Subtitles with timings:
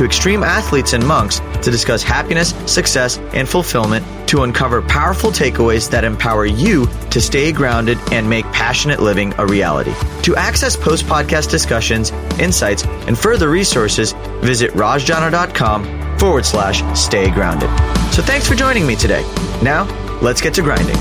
[0.00, 5.90] to extreme athletes and monks to discuss happiness, success, and fulfillment to uncover powerful takeaways
[5.90, 9.92] that empower you to stay grounded and make passionate living a reality.
[10.22, 17.68] To access post podcast discussions, insights, and further resources, visit rajjana.com forward slash stay grounded.
[18.10, 19.20] So thanks for joining me today.
[19.62, 19.84] Now,
[20.22, 20.96] let's get to grinding.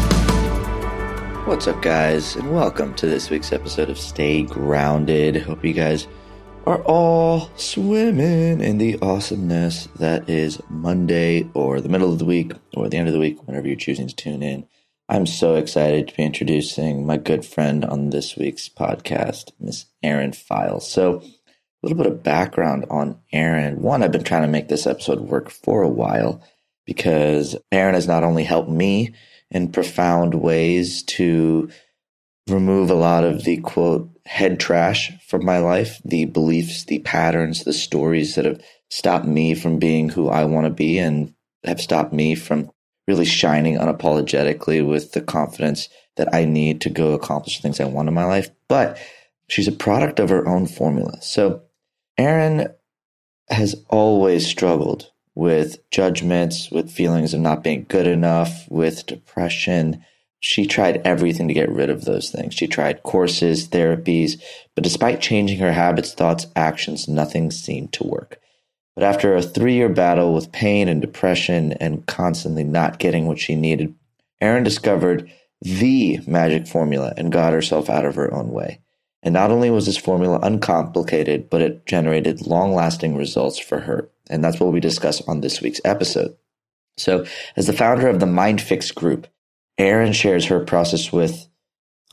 [1.46, 5.38] What's up, guys, and welcome to this week's episode of Stay Grounded.
[5.38, 6.06] Hope you guys
[6.70, 12.52] are all swimming in the awesomeness that is Monday or the middle of the week
[12.78, 14.68] or the end of the week, whenever you're choosing to tune in.
[15.10, 20.32] I'm so excited to be introducing my good friend on this week's podcast, Miss Erin
[20.32, 20.88] Files.
[20.88, 23.82] So, a little bit of background on Erin.
[23.82, 26.44] One, I've been trying to make this episode work for a while
[26.86, 29.16] because Erin has not only helped me
[29.50, 31.72] in profound ways to
[32.48, 37.64] remove a lot of the quote head trash from my life, the beliefs, the patterns,
[37.64, 41.82] the stories that have stopped me from being who I want to be and have
[41.82, 42.70] stopped me from
[43.08, 48.08] really shining unapologetically with the confidence that I need to go accomplish things I want
[48.08, 48.52] in my life.
[48.68, 49.00] But
[49.48, 51.20] she's a product of her own formula.
[51.24, 51.64] So
[52.16, 52.68] Erin
[53.50, 60.06] has always struggled with judgments, with feelings of not being good enough, with depression.
[60.40, 62.54] She tried everything to get rid of those things.
[62.54, 64.42] She tried courses, therapies,
[64.74, 68.40] but despite changing her habits, thoughts, actions, nothing seemed to work.
[68.96, 73.40] But after a three year battle with pain and depression and constantly not getting what
[73.40, 73.96] she needed,
[74.42, 75.30] Erin discovered
[75.62, 78.80] the magic formula and got herself out of her own way.
[79.22, 84.10] And not only was this formula uncomplicated, but it generated long lasting results for her.
[84.30, 86.36] And that's what we discuss on this week's episode.
[86.98, 87.26] So,
[87.56, 89.28] as the founder of the MindFix Group,
[89.80, 91.48] Erin shares her process with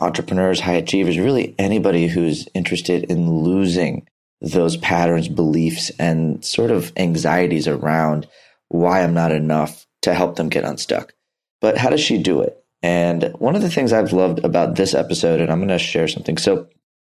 [0.00, 4.06] entrepreneurs, high achievers, really anybody who's interested in losing
[4.41, 8.26] those patterns, beliefs, and sort of anxieties around
[8.69, 11.12] why I'm not enough to help them get unstuck.
[11.60, 12.62] But how does she do it?
[12.82, 16.06] And one of the things I've loved about this episode, and I'm going to share
[16.06, 16.38] something.
[16.38, 16.69] So,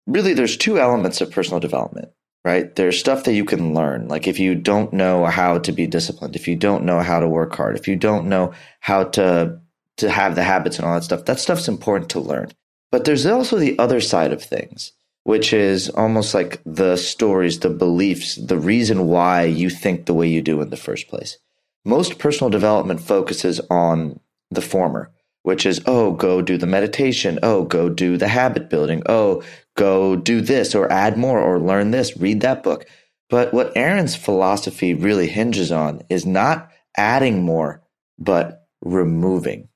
[0.08, 2.08] really there's two elements of personal development
[2.44, 5.86] right there's stuff that you can learn like if you don't know how to be
[5.86, 9.60] disciplined if you don't know how to work hard if you don't know how to
[9.98, 12.50] to have the habits and all that stuff that stuff's important to learn
[12.90, 14.92] but there's also the other side of things
[15.24, 20.26] which is almost like the stories the beliefs the reason why you think the way
[20.26, 21.38] you do in the first place
[21.84, 24.18] most personal development focuses on
[24.50, 25.12] the former
[25.48, 27.38] which is, oh, go do the meditation.
[27.42, 29.02] Oh, go do the habit building.
[29.06, 29.42] Oh,
[29.78, 32.84] go do this or add more or learn this, read that book.
[33.30, 37.82] But what Erin's philosophy really hinges on is not adding more,
[38.18, 39.70] but removing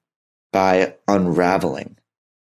[0.52, 1.96] by unraveling,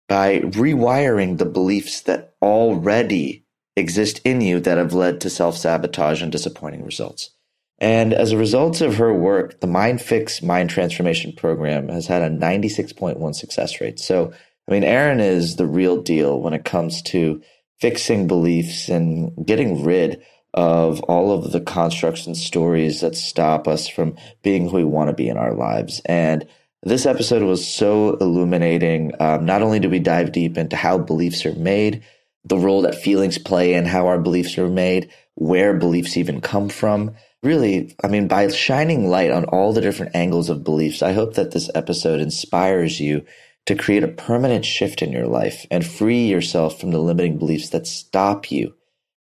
[0.07, 6.21] by rewiring the beliefs that already exist in you that have led to self sabotage
[6.21, 7.31] and disappointing results.
[7.79, 12.29] And as a result of her work, the MindFix Mind Transformation Program has had a
[12.29, 13.99] 96.1 success rate.
[13.99, 14.33] So,
[14.67, 17.41] I mean, Erin is the real deal when it comes to
[17.79, 20.21] fixing beliefs and getting rid
[20.53, 25.09] of all of the constructs and stories that stop us from being who we want
[25.09, 26.01] to be in our lives.
[26.05, 26.45] And
[26.83, 29.11] this episode was so illuminating.
[29.19, 32.03] Um, not only do we dive deep into how beliefs are made,
[32.45, 36.69] the role that feelings play in how our beliefs are made, where beliefs even come
[36.69, 41.13] from, really, I mean, by shining light on all the different angles of beliefs, I
[41.13, 43.25] hope that this episode inspires you
[43.65, 47.69] to create a permanent shift in your life and free yourself from the limiting beliefs
[47.69, 48.73] that stop you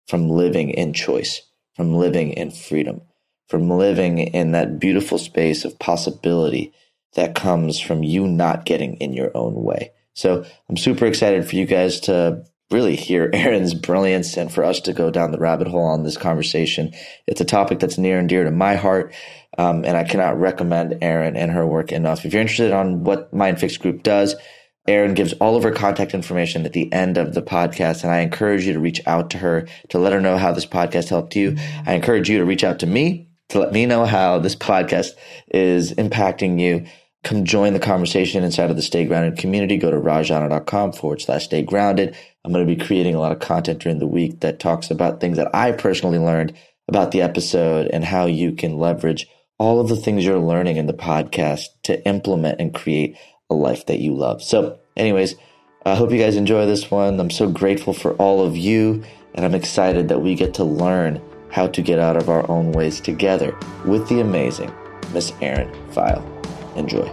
[0.06, 1.42] from living in choice,
[1.74, 3.00] from living in freedom,
[3.48, 6.72] from living in that beautiful space of possibility
[7.14, 9.92] that comes from you not getting in your own way.
[10.14, 14.80] So I'm super excited for you guys to really hear Erin's brilliance and for us
[14.80, 16.92] to go down the rabbit hole on this conversation.
[17.26, 19.14] It's a topic that's near and dear to my heart.
[19.58, 22.24] Um, and I cannot recommend Erin and her work enough.
[22.24, 24.34] If you're interested on what MindFix Group does,
[24.86, 28.20] Erin gives all of her contact information at the end of the podcast, and I
[28.20, 31.34] encourage you to reach out to her to let her know how this podcast helped
[31.34, 31.56] you.
[31.86, 35.12] I encourage you to reach out to me to let me know how this podcast
[35.48, 36.86] is impacting you.
[37.26, 39.78] Come join the conversation inside of the Stay Grounded community.
[39.78, 42.16] Go to rajjana.com forward slash stay grounded.
[42.44, 45.20] I'm going to be creating a lot of content during the week that talks about
[45.20, 46.52] things that I personally learned
[46.86, 49.26] about the episode and how you can leverage
[49.58, 53.16] all of the things you're learning in the podcast to implement and create
[53.50, 54.40] a life that you love.
[54.40, 55.34] So, anyways,
[55.84, 57.18] I hope you guys enjoy this one.
[57.18, 59.02] I'm so grateful for all of you,
[59.34, 61.20] and I'm excited that we get to learn
[61.50, 64.72] how to get out of our own ways together with the amazing
[65.12, 66.35] Miss Erin File.
[66.76, 67.10] Enjoy.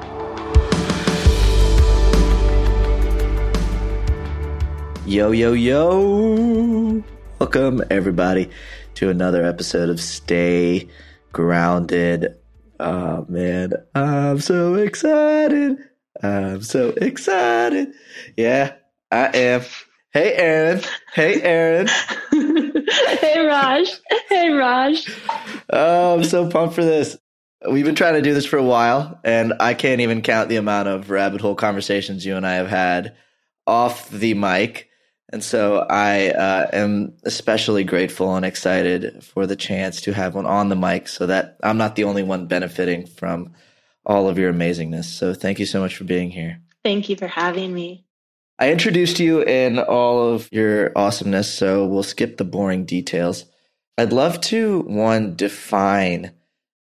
[5.06, 7.02] Yo, yo, yo!
[7.40, 8.50] Welcome, everybody,
[8.96, 10.90] to another episode of Stay
[11.32, 12.36] Grounded.
[12.78, 15.78] Oh, man, I'm so excited.
[16.22, 17.94] I'm so excited.
[18.36, 18.74] Yeah,
[19.12, 19.62] I am.
[20.12, 20.82] Hey, Erin.
[21.14, 21.88] Hey, Erin.
[22.32, 23.88] hey, Raj.
[24.28, 25.08] Hey, Raj.
[25.70, 27.18] Oh, I'm so pumped for this.
[27.70, 30.58] We've been trying to do this for a while, and I can't even count the
[30.58, 33.16] amount of rabbit hole conversations you and I have had
[33.66, 34.90] off the mic.
[35.32, 40.46] And so I uh, am especially grateful and excited for the chance to have one
[40.46, 43.54] on the mic so that I'm not the only one benefiting from
[44.06, 45.06] all of your amazingness.
[45.06, 46.60] So thank you so much for being here.
[46.84, 48.06] Thank you for having me.
[48.60, 53.46] I introduced you in all of your awesomeness, so we'll skip the boring details.
[53.98, 56.32] I'd love to, one, define,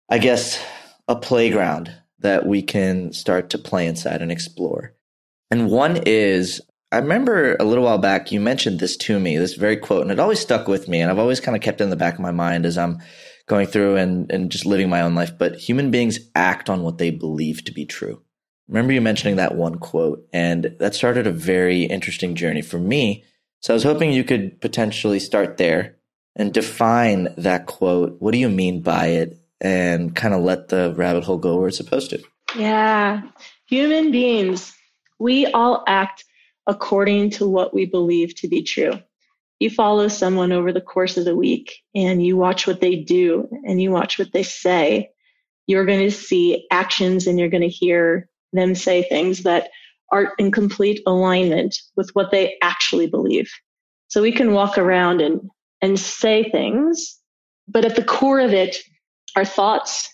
[0.09, 0.63] I guess,
[1.07, 4.95] a playground that we can start to play inside and explore.
[5.51, 6.61] And one is,
[6.91, 10.11] I remember a little while back, you mentioned this to me, this very quote, and
[10.11, 11.01] it always stuck with me.
[11.01, 12.99] And I've always kind of kept it in the back of my mind as I'm
[13.47, 15.33] going through and, and just living my own life.
[15.39, 18.23] But human beings act on what they believe to be true.
[18.69, 23.25] Remember you mentioning that one quote, and that started a very interesting journey for me.
[23.61, 25.97] So I was hoping you could potentially start there
[26.37, 28.17] and define that quote.
[28.21, 29.39] What do you mean by it?
[29.61, 32.23] And kind of let the rabbit hole go where it's supposed to.
[32.57, 33.23] Yeah.
[33.67, 34.75] Human beings,
[35.19, 36.25] we all act
[36.67, 38.93] according to what we believe to be true.
[39.59, 43.49] You follow someone over the course of the week and you watch what they do
[43.65, 45.11] and you watch what they say.
[45.67, 49.71] You're going to see actions and you're going to hear them say things that
[50.13, 53.51] are in complete alignment with what they actually believe.
[54.07, 55.41] So we can walk around and,
[55.83, 57.19] and say things,
[57.67, 58.77] but at the core of it,
[59.37, 60.09] our thoughts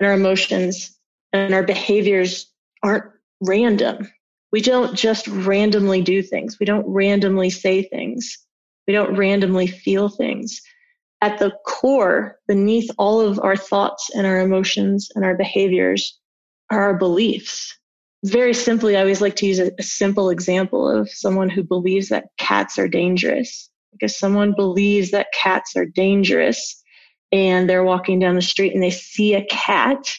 [0.00, 0.96] and our emotions
[1.32, 2.50] and our behaviors
[2.82, 3.04] aren't
[3.40, 4.10] random.
[4.52, 6.58] We don't just randomly do things.
[6.58, 8.38] We don't randomly say things.
[8.86, 10.60] We don't randomly feel things.
[11.20, 16.18] At the core, beneath all of our thoughts and our emotions and our behaviors,
[16.70, 17.76] are our beliefs.
[18.24, 22.08] Very simply, I always like to use a, a simple example of someone who believes
[22.08, 23.70] that cats are dangerous.
[23.92, 26.82] Because someone believes that cats are dangerous
[27.32, 30.10] and they're walking down the street and they see a cat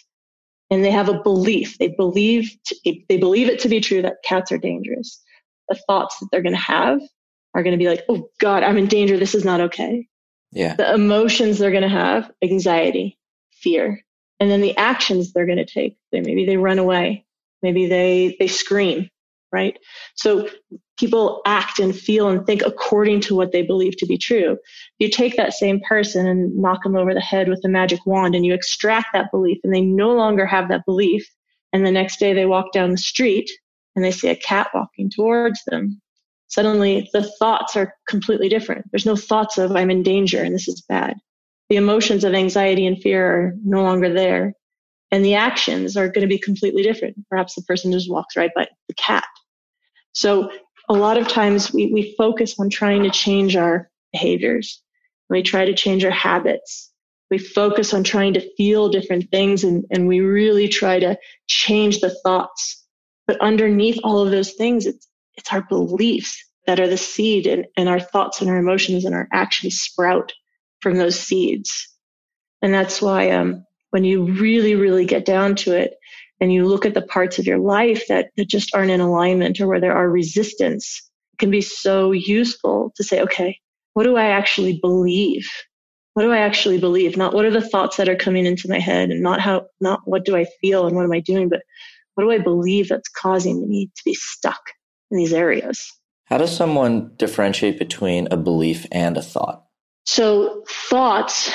[0.70, 1.78] and they have a belief.
[1.78, 2.76] They believe to,
[3.10, 5.22] they believe it to be true that cats are dangerous.
[5.68, 7.00] The thoughts that they're going to have
[7.54, 9.18] are going to be like, "Oh God, I'm in danger.
[9.18, 10.08] This is not okay."
[10.52, 10.76] Yeah.
[10.76, 13.18] The emotions they're going to have: anxiety,
[13.52, 14.04] fear,
[14.40, 17.26] and then the actions they're going to take they maybe they run away
[17.62, 19.10] maybe they they scream
[19.52, 19.78] right
[20.16, 20.50] so
[21.00, 24.58] people act and feel and think according to what they believe to be true
[25.00, 28.36] you take that same person and knock them over the head with a magic wand
[28.36, 31.26] and you extract that belief and they no longer have that belief
[31.72, 33.50] and the next day they walk down the street
[33.96, 36.02] and they see a cat walking towards them
[36.48, 40.68] suddenly the thoughts are completely different there's no thoughts of i'm in danger and this
[40.68, 41.16] is bad
[41.70, 44.54] the emotions of anxiety and fear are no longer there.
[45.12, 47.16] And the actions are going to be completely different.
[47.30, 49.26] Perhaps the person just walks right by the cat.
[50.14, 50.52] So
[50.90, 54.82] a lot of times we, we focus on trying to change our behaviors.
[55.30, 56.92] We try to change our habits.
[57.30, 62.00] We focus on trying to feel different things and, and we really try to change
[62.00, 62.84] the thoughts.
[63.28, 67.68] But underneath all of those things, it's, it's our beliefs that are the seed and,
[67.78, 70.34] and our thoughts and our emotions and our actions sprout
[70.82, 71.88] from those seeds.
[72.64, 75.94] And that's why um, when you really, really get down to it
[76.42, 79.60] and you look at the parts of your life that, that just aren't in alignment
[79.60, 81.02] or where there are resistance,
[81.34, 83.60] it can be so useful to say, okay,
[83.94, 85.50] what do I actually believe?
[86.14, 87.18] What do I actually believe?
[87.18, 90.02] Not what are the thoughts that are coming into my head and not how, not
[90.06, 91.62] what do I feel and what am I doing, but
[92.16, 94.62] what do I believe that's causing me to be stuck
[95.12, 95.92] in these areas?
[96.26, 99.64] How does someone differentiate between a belief and a thought?
[100.06, 101.52] So thoughts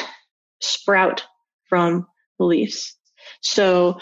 [0.61, 1.23] sprout
[1.69, 2.07] from
[2.39, 2.97] beliefs.
[3.43, 3.99] So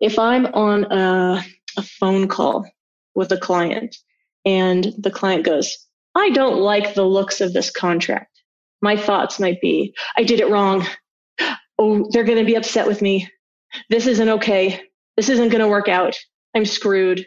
[0.00, 1.44] if I'm on a,
[1.76, 2.66] a phone call
[3.14, 3.96] with a client
[4.44, 5.76] and the client goes,
[6.14, 8.40] I don't like the looks of this contract.
[8.82, 10.86] My thoughts might be, I did it wrong.
[11.78, 13.28] Oh, they're going to be upset with me.
[13.88, 14.82] This isn't okay.
[15.16, 16.16] This isn't going to work out.
[16.54, 17.24] I'm screwed.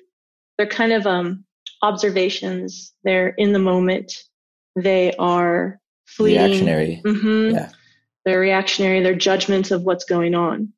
[0.57, 1.45] They're kind of um,
[1.81, 2.93] observations.
[3.03, 4.13] They're in the moment.
[4.75, 6.41] They are fleeting.
[6.41, 7.01] Reactionary.
[7.05, 7.55] Mm-hmm.
[7.55, 7.69] Yeah.
[8.25, 9.01] They're reactionary.
[9.01, 10.73] They're judgments of what's going on.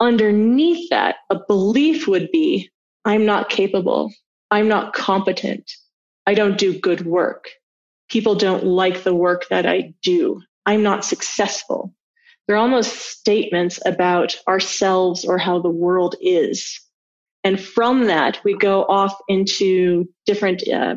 [0.00, 2.70] Underneath that, a belief would be
[3.04, 4.12] I'm not capable.
[4.50, 5.70] I'm not competent.
[6.26, 7.48] I don't do good work.
[8.08, 10.42] People don't like the work that I do.
[10.66, 11.94] I'm not successful.
[12.46, 16.80] They're almost statements about ourselves or how the world is.
[17.44, 20.96] And from that, we go off into different uh,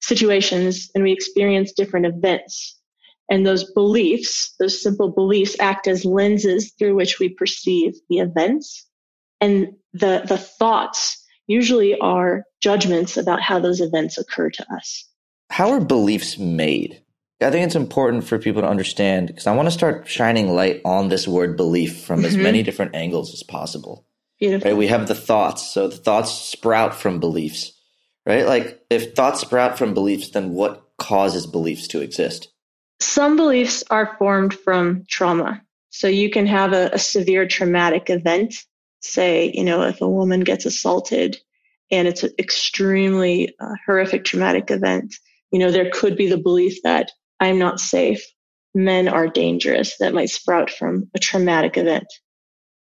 [0.00, 2.77] situations and we experience different events.
[3.30, 8.86] And those beliefs, those simple beliefs act as lenses through which we perceive the events.
[9.40, 15.04] And the, the thoughts usually are judgments about how those events occur to us.
[15.50, 17.02] How are beliefs made?
[17.40, 20.80] I think it's important for people to understand because I want to start shining light
[20.84, 22.26] on this word belief from mm-hmm.
[22.26, 24.06] as many different angles as possible.
[24.40, 24.70] Beautiful.
[24.70, 24.76] Right?
[24.76, 25.70] We have the thoughts.
[25.70, 27.72] So the thoughts sprout from beliefs,
[28.26, 28.46] right?
[28.46, 32.48] Like if thoughts sprout from beliefs, then what causes beliefs to exist?
[33.00, 35.62] Some beliefs are formed from trauma.
[35.90, 38.54] So you can have a, a severe traumatic event.
[39.00, 41.36] Say, you know, if a woman gets assaulted
[41.90, 45.14] and it's an extremely uh, horrific traumatic event,
[45.50, 48.22] you know, there could be the belief that I'm not safe.
[48.74, 49.96] Men are dangerous.
[49.98, 52.06] That might sprout from a traumatic event.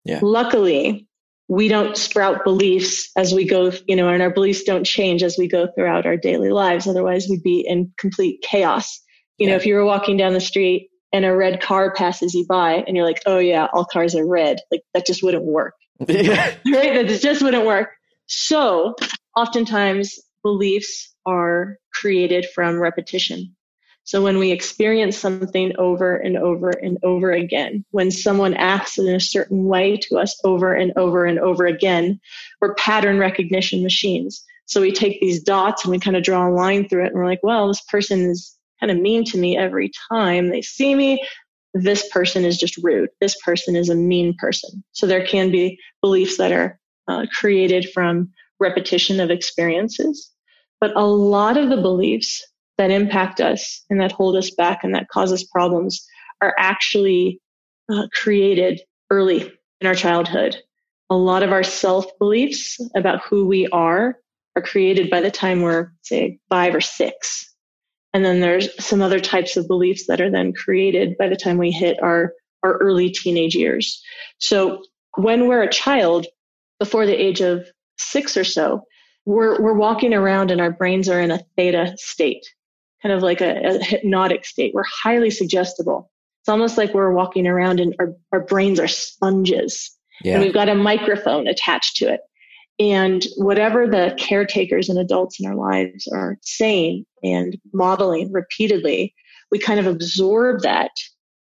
[0.03, 0.19] Yeah.
[0.21, 1.07] Luckily,
[1.47, 5.37] we don't sprout beliefs as we go, you know, and our beliefs don't change as
[5.37, 6.87] we go throughout our daily lives.
[6.87, 9.01] Otherwise, we'd be in complete chaos.
[9.37, 12.45] You know, if you were walking down the street and a red car passes you
[12.47, 15.73] by and you're like, oh, yeah, all cars are red, like that just wouldn't work.
[15.99, 16.07] right?
[16.65, 17.89] That just wouldn't work.
[18.27, 18.95] So,
[19.35, 23.55] oftentimes, beliefs are created from repetition.
[24.07, 29.13] So when we experience something over and over and over again, when someone acts in
[29.13, 32.21] a certain way to us over and over and over again,
[32.61, 34.45] we're pattern recognition machines.
[34.65, 37.15] So we take these dots and we kind of draw a line through it and
[37.15, 40.95] we're like, well, this person is kind of mean to me every time they see
[40.95, 41.25] me.
[41.73, 43.09] This person is just rude.
[43.21, 44.83] This person is a mean person.
[44.93, 50.31] So there can be beliefs that are uh, created from repetition of experiences.
[50.79, 52.43] But a lot of the beliefs
[52.77, 56.05] that impact us and that hold us back and that cause us problems
[56.41, 57.41] are actually
[57.91, 60.57] uh, created early in our childhood.
[61.09, 64.17] A lot of our self beliefs about who we are
[64.55, 67.53] are created by the time we're, say, five or six.
[68.13, 71.57] And then there's some other types of beliefs that are then created by the time
[71.57, 72.33] we hit our,
[72.63, 74.01] our early teenage years.
[74.39, 74.83] So
[75.15, 76.25] when we're a child,
[76.79, 77.65] before the age of
[77.97, 78.83] six or so,
[79.25, 82.45] we're, we're walking around and our brains are in a theta state
[83.01, 84.73] kind of like a, a hypnotic state.
[84.73, 86.11] We're highly suggestible.
[86.41, 89.91] It's almost like we're walking around and our, our brains are sponges.
[90.23, 90.35] Yeah.
[90.35, 92.21] And we've got a microphone attached to it.
[92.79, 99.15] And whatever the caretakers and adults in our lives are saying and modeling repeatedly,
[99.49, 100.91] we kind of absorb that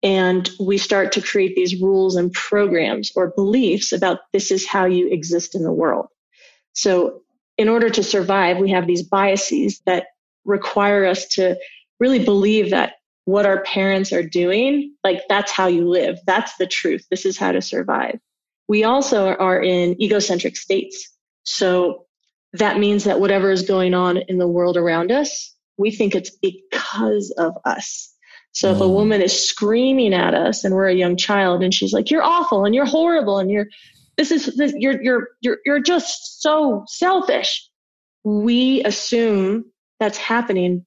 [0.02, 4.84] and we start to create these rules and programs or beliefs about this is how
[4.84, 6.06] you exist in the world.
[6.72, 7.22] So
[7.56, 10.06] in order to survive, we have these biases that
[10.44, 11.56] require us to
[12.00, 16.18] really believe that what our parents are doing, like that's how you live.
[16.26, 17.06] That's the truth.
[17.08, 18.18] This is how to survive.
[18.66, 21.11] We also are in egocentric states.
[21.44, 22.06] So
[22.52, 26.30] that means that whatever is going on in the world around us, we think it's
[26.30, 28.12] because of us.
[28.52, 28.76] So mm.
[28.76, 28.92] if a mm.
[28.92, 32.64] woman is screaming at us and we're a young child and she's like, you're awful
[32.64, 33.66] and you're horrible and you're,
[34.18, 37.66] this is, this, you're, you're, you're, you're just so selfish.
[38.24, 39.64] We assume
[39.98, 40.84] that's happening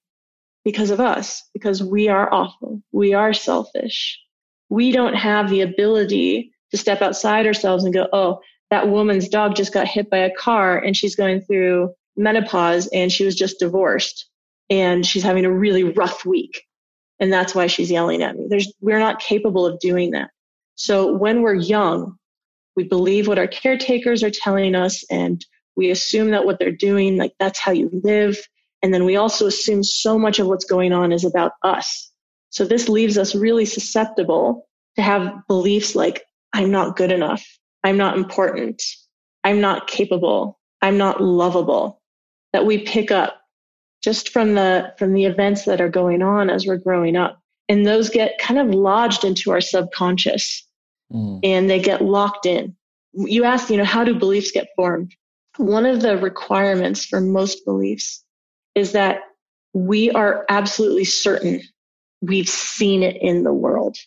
[0.64, 2.82] because of us, because we are awful.
[2.92, 4.20] We are selfish.
[4.70, 8.40] We don't have the ability to step outside ourselves and go, oh,
[8.75, 13.10] that woman's dog just got hit by a car and she's going through menopause and
[13.10, 14.27] she was just divorced
[14.70, 16.62] and she's having a really rough week.
[17.17, 18.48] And that's why she's yelling at me.
[18.50, 20.29] There's, we're not capable of doing that.
[20.75, 22.17] So when we're young,
[22.75, 25.44] we believe what our caretakers are telling us and
[25.77, 28.38] we assume that what they're doing, like that's how you live.
[28.84, 32.12] And then we also assume so much of what's going on is about us.
[32.50, 34.67] So this leaves us really susceptible
[34.98, 37.46] to have beliefs like, I'm not good enough.
[37.86, 38.84] I'm not important.
[39.44, 40.60] I'm not capable.
[40.82, 42.01] I'm not lovable
[42.51, 43.42] that we pick up
[44.01, 47.39] just from the, from the events that are going on as we're growing up.
[47.70, 50.68] And those get kind of lodged into our subconscious
[51.13, 51.39] mm.
[51.44, 52.75] and they get locked in.
[53.13, 55.13] You ask, you know, how do beliefs get formed?
[55.58, 58.24] One of the requirements for most beliefs
[58.74, 59.22] is that
[59.74, 61.62] we are absolutely certain
[62.22, 63.98] we've seen it in the world.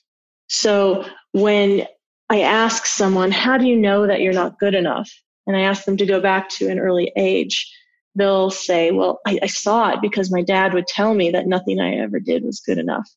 [0.49, 1.87] So when
[2.31, 5.11] I ask someone, how do you know that you're not good enough?
[5.47, 7.73] And I ask them to go back to an early age,
[8.15, 11.81] they'll say, well, I, I saw it because my dad would tell me that nothing
[11.81, 13.09] I ever did was good enough.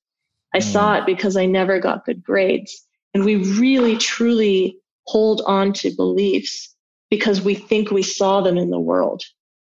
[0.53, 0.63] I mm.
[0.63, 2.85] saw it because I never got good grades.
[3.13, 4.77] And we really, truly
[5.07, 6.73] hold on to beliefs
[7.09, 9.23] because we think we saw them in the world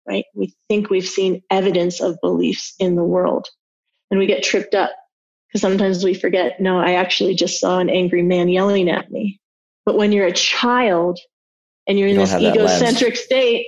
[0.09, 0.25] right?
[0.35, 3.49] We think we've seen evidence of beliefs in the world
[4.11, 4.91] and we get tripped up
[5.49, 9.41] because sometimes we forget, no, I actually just saw an angry man yelling at me.
[9.87, 11.19] But when you're a child
[11.87, 13.67] and you're in you this egocentric state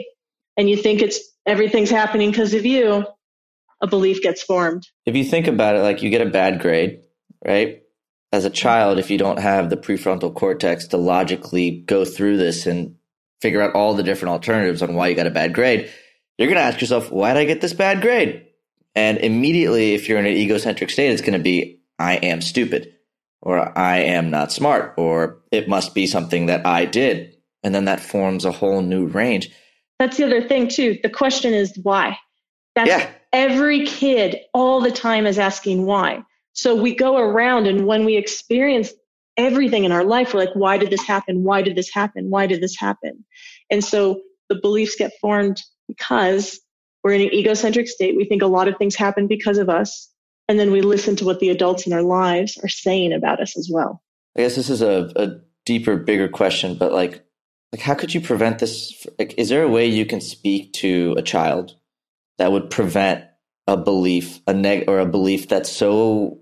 [0.57, 3.07] and you think it's everything's happening because of you,
[3.81, 4.87] a belief gets formed.
[5.07, 7.01] If you think about it, like you get a bad grade,
[7.45, 7.83] right?
[8.33, 12.67] As a child, if you don't have the prefrontal cortex to logically go through this
[12.67, 12.97] and
[13.41, 15.91] figure out all the different alternatives on why you got a bad grade,
[16.37, 18.47] you're going to ask yourself, why did I get this bad grade?
[18.95, 22.95] And immediately, if you're in an egocentric state, it's going to be, I am stupid,
[23.41, 27.37] or I am not smart, or it must be something that I did.
[27.63, 29.51] And then that forms a whole new range.
[29.99, 30.99] That's the other thing, too.
[31.03, 32.19] The question is why?
[32.75, 33.11] That's yeah.
[33.33, 36.23] every kid all the time is asking why.
[36.53, 38.93] So we go around, and when we experience
[39.37, 41.45] everything in our life, we're like, why did this happen?
[41.45, 42.31] Why did this happen?
[42.31, 43.25] Why did this happen?
[43.71, 46.61] And so the beliefs get formed because
[47.03, 48.17] we're in an egocentric state.
[48.17, 50.09] We think a lot of things happen because of us.
[50.49, 53.57] And then we listen to what the adults in our lives are saying about us
[53.57, 54.03] as well.
[54.37, 57.25] I guess this is a, a deeper, bigger question, but like,
[57.73, 59.07] like how could you prevent this?
[59.19, 61.77] Like, is there a way you can speak to a child
[62.39, 63.25] that would prevent
[63.67, 66.41] a belief, a neg or a belief that's so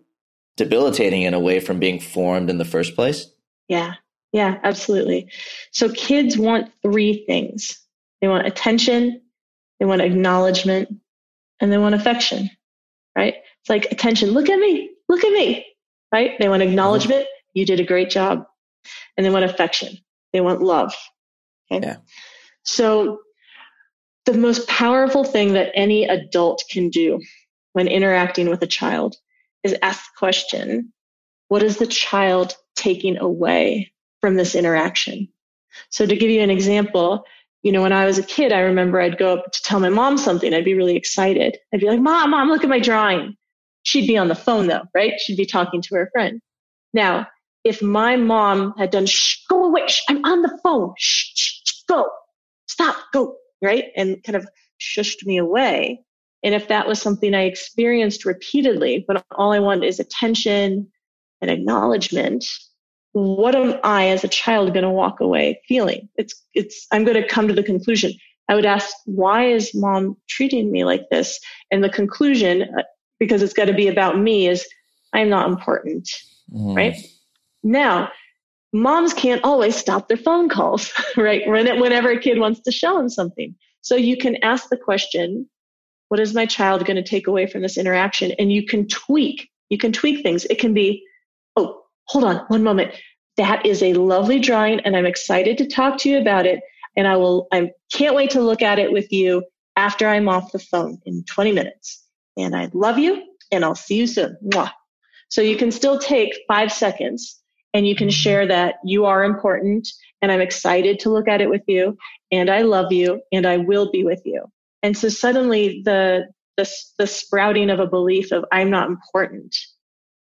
[0.56, 3.26] debilitating in a way from being formed in the first place?
[3.68, 3.94] Yeah.
[4.32, 5.30] Yeah, absolutely.
[5.72, 7.78] So kids want three things.
[8.20, 9.22] They want attention,
[9.78, 10.88] they want acknowledgement
[11.60, 12.50] and they want affection,
[13.16, 13.34] right?
[13.60, 14.30] It's like attention.
[14.30, 14.90] Look at me.
[15.08, 15.66] Look at me,
[16.12, 16.32] right?
[16.38, 17.26] They want acknowledgement.
[17.54, 18.44] You did a great job.
[19.16, 19.98] And they want affection.
[20.32, 20.94] They want love.
[21.70, 21.86] Okay.
[21.86, 21.96] Yeah.
[22.62, 23.20] So
[24.26, 27.20] the most powerful thing that any adult can do
[27.72, 29.16] when interacting with a child
[29.64, 30.92] is ask the question,
[31.48, 35.28] what is the child taking away from this interaction?
[35.90, 37.24] So to give you an example,
[37.68, 39.90] you know, when I was a kid, I remember I'd go up to tell my
[39.90, 40.54] mom something.
[40.54, 41.58] I'd be really excited.
[41.70, 43.36] I'd be like, Mom, Mom, look at my drawing.
[43.82, 45.20] She'd be on the phone though, right?
[45.20, 46.40] She'd be talking to her friend.
[46.94, 47.26] Now,
[47.64, 51.82] if my mom had done, shh, go away, shh, I'm on the phone, shh, shh,
[51.86, 52.08] go,
[52.68, 53.84] stop, go, right?
[53.94, 54.48] And kind of
[54.80, 56.00] shushed me away.
[56.42, 60.90] And if that was something I experienced repeatedly, but all I want is attention
[61.42, 62.46] and acknowledgement,
[63.18, 66.08] what am I as a child going to walk away feeling?
[66.16, 68.12] It's, it's, I'm going to come to the conclusion.
[68.48, 71.38] I would ask, why is mom treating me like this?
[71.70, 72.82] And the conclusion, uh,
[73.18, 74.66] because it's got to be about me, is
[75.12, 76.08] I'm not important,
[76.52, 76.74] mm.
[76.74, 76.96] right?
[77.62, 78.10] Now,
[78.72, 81.46] moms can't always stop their phone calls, right?
[81.46, 83.54] Whenever a kid wants to show them something.
[83.82, 85.48] So you can ask the question,
[86.08, 88.32] what is my child going to take away from this interaction?
[88.38, 90.46] And you can tweak, you can tweak things.
[90.46, 91.04] It can be,
[92.08, 92.94] hold on one moment.
[93.36, 96.60] That is a lovely drawing and I'm excited to talk to you about it.
[96.96, 99.44] And I will, I can't wait to look at it with you
[99.76, 102.04] after I'm off the phone in 20 minutes.
[102.36, 104.36] And I love you and I'll see you soon.
[104.44, 104.72] Mwah.
[105.30, 107.40] So you can still take five seconds
[107.74, 109.86] and you can share that you are important
[110.20, 111.96] and I'm excited to look at it with you
[112.32, 114.46] and I love you and I will be with you.
[114.82, 116.68] And so suddenly the, the,
[116.98, 119.54] the sprouting of a belief of I'm not important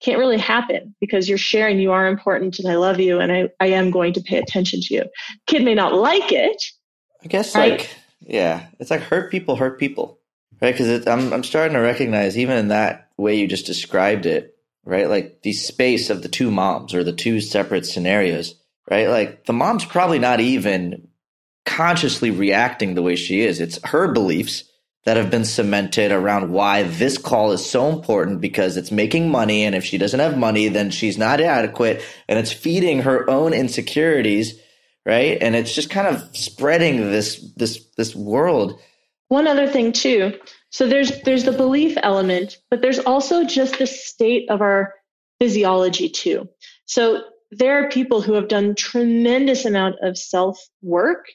[0.02, 3.50] can't really happen because you're sharing you are important and I love you and I,
[3.60, 5.04] I am going to pay attention to you.
[5.48, 6.62] Kid may not like it.
[7.24, 7.80] I guess right?
[7.80, 10.20] like yeah, it's like hurt people hurt people,
[10.62, 10.74] right?
[10.74, 15.10] Because I'm I'm starting to recognize even in that way you just described it, right?
[15.10, 18.56] Like the space of the two moms or the two separate scenarios,
[18.90, 19.08] right?
[19.08, 21.08] Like the mom's probably not even
[21.66, 23.60] consciously reacting the way she is.
[23.60, 24.64] It's her beliefs
[25.06, 29.64] that have been cemented around why this call is so important because it's making money.
[29.64, 33.54] And if she doesn't have money, then she's not adequate and it's feeding her own
[33.54, 34.60] insecurities.
[35.04, 35.40] Right.
[35.42, 38.80] And it's just kind of spreading this, this, this world.
[39.30, 40.38] One other thing too.
[40.70, 44.94] So there's, there's the belief element, but there's also just the state of our
[45.40, 46.48] physiology too.
[46.86, 51.26] So there are people who have done tremendous amount of self work,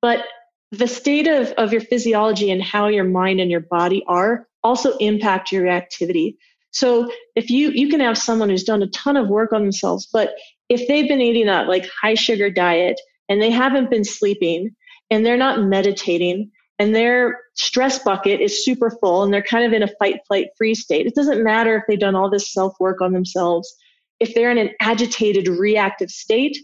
[0.00, 0.24] but
[0.72, 4.96] the state of, of your physiology and how your mind and your body are also
[4.96, 6.38] impact your activity.
[6.72, 10.08] So if you you can have someone who's done a ton of work on themselves,
[10.12, 10.34] but
[10.68, 14.74] if they've been eating a like high sugar diet and they haven't been sleeping
[15.10, 19.72] and they're not meditating and their stress bucket is super full and they're kind of
[19.72, 21.06] in a fight flight free state.
[21.06, 23.72] It doesn't matter if they've done all this self work on themselves.
[24.18, 26.56] If they're in an agitated reactive state,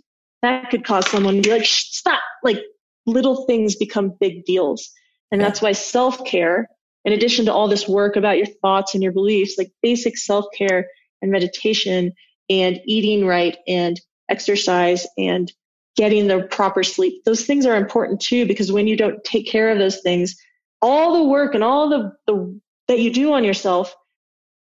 [0.43, 2.61] that could cause someone to be like, stop, like
[3.07, 4.91] little things become big deals.
[5.33, 6.69] And that's why self care,
[7.05, 10.47] in addition to all this work about your thoughts and your beliefs, like basic self
[10.57, 10.89] care
[11.23, 12.13] and meditation
[12.49, 15.53] and eating right and exercise and
[15.97, 19.71] getting the proper sleep, those things are important too, because when you don't take care
[19.71, 20.37] of those things,
[20.83, 23.95] all the work and all the, the that you do on yourself,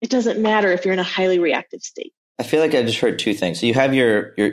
[0.03, 2.13] it doesn't matter if you're in a highly reactive state.
[2.39, 3.61] I feel like I just heard two things.
[3.61, 4.51] So you have your your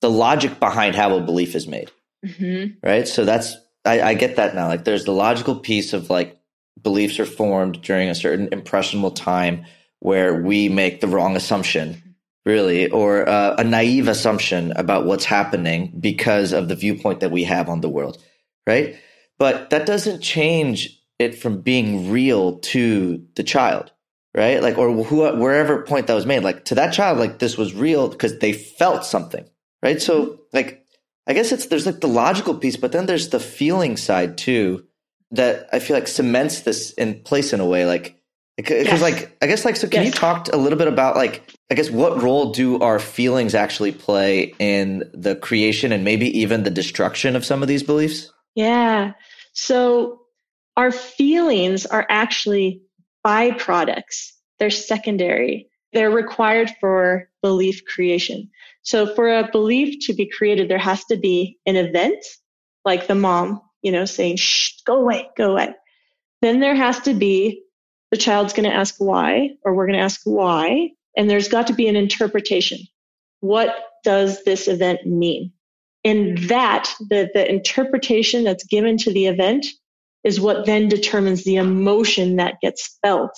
[0.00, 1.90] the logic behind how a belief is made,
[2.24, 2.86] mm-hmm.
[2.86, 3.06] right?
[3.06, 4.68] So that's I, I get that now.
[4.68, 6.38] Like there's the logical piece of like
[6.82, 9.64] beliefs are formed during a certain impressionable time
[10.00, 15.96] where we make the wrong assumption, really, or uh, a naive assumption about what's happening
[15.98, 18.22] because of the viewpoint that we have on the world,
[18.66, 18.96] right?
[19.38, 23.92] But that doesn't change it from being real to the child,
[24.34, 24.62] right?
[24.62, 27.74] Like, or who, wherever point that was made, like to that child, like this was
[27.74, 29.48] real because they felt something,
[29.82, 30.00] right?
[30.02, 30.83] So, like,
[31.26, 34.86] I guess it's there's like the logical piece, but then there's the feeling side too
[35.30, 37.86] that I feel like cements this in place in a way.
[37.86, 38.20] Like,
[38.56, 39.02] because yes.
[39.02, 40.14] like I guess like so, can yes.
[40.14, 43.92] you talk a little bit about like I guess what role do our feelings actually
[43.92, 48.32] play in the creation and maybe even the destruction of some of these beliefs?
[48.54, 49.12] Yeah.
[49.54, 50.20] So
[50.76, 52.82] our feelings are actually
[53.26, 54.32] byproducts.
[54.58, 55.68] They're secondary.
[55.92, 58.50] They're required for belief creation.
[58.84, 62.24] So for a belief to be created, there has to be an event,
[62.84, 65.74] like the mom, you know, saying, shh, go away, go away.
[66.42, 67.62] Then there has to be
[68.10, 70.90] the child's going to ask why, or we're going to ask why.
[71.16, 72.78] And there's got to be an interpretation.
[73.40, 75.52] What does this event mean?
[76.04, 79.66] And that, the, the interpretation that's given to the event
[80.24, 83.32] is what then determines the emotion that gets felt.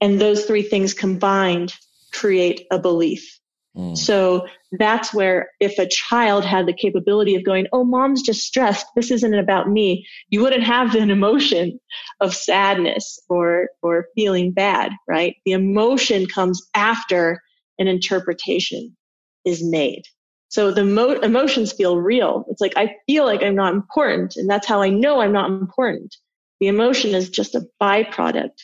[0.00, 1.74] And those three things combined
[2.12, 3.35] create a belief.
[3.76, 3.96] Mm.
[3.96, 8.86] So that's where if a child had the capability of going, Oh, mom's just stressed.
[8.96, 10.06] This isn't about me.
[10.30, 11.78] You wouldn't have an emotion
[12.20, 15.36] of sadness or, or feeling bad, right?
[15.44, 17.42] The emotion comes after
[17.78, 18.96] an interpretation
[19.44, 20.04] is made.
[20.48, 22.46] So the mo- emotions feel real.
[22.48, 24.36] It's like, I feel like I'm not important.
[24.36, 26.16] And that's how I know I'm not important.
[26.60, 28.62] The emotion is just a byproduct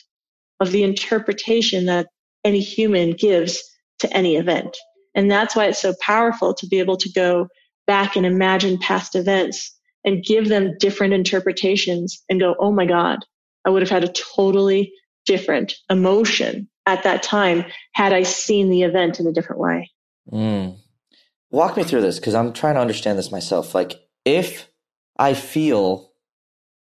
[0.59, 2.07] of the interpretation that
[2.43, 3.63] any human gives
[3.99, 4.75] to any event.
[5.15, 7.47] And that's why it's so powerful to be able to go
[7.85, 13.19] back and imagine past events and give them different interpretations and go, oh my God,
[13.65, 14.93] I would have had a totally
[15.25, 19.91] different emotion at that time had I seen the event in a different way.
[20.31, 20.77] Mm.
[21.49, 23.73] Walk me through this because I'm trying to understand this myself.
[23.73, 24.67] Like, if
[25.17, 26.11] I feel,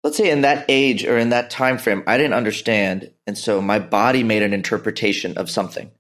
[0.04, 3.60] let's say in that age or in that time frame, I didn't understand, and so
[3.60, 5.90] my body made an interpretation of something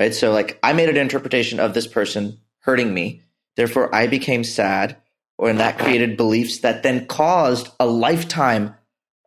[0.00, 0.14] right?
[0.14, 3.22] So like I made an interpretation of this person hurting me.
[3.56, 4.96] Therefore, I became sad,
[5.36, 8.74] or and that created beliefs that then caused a lifetime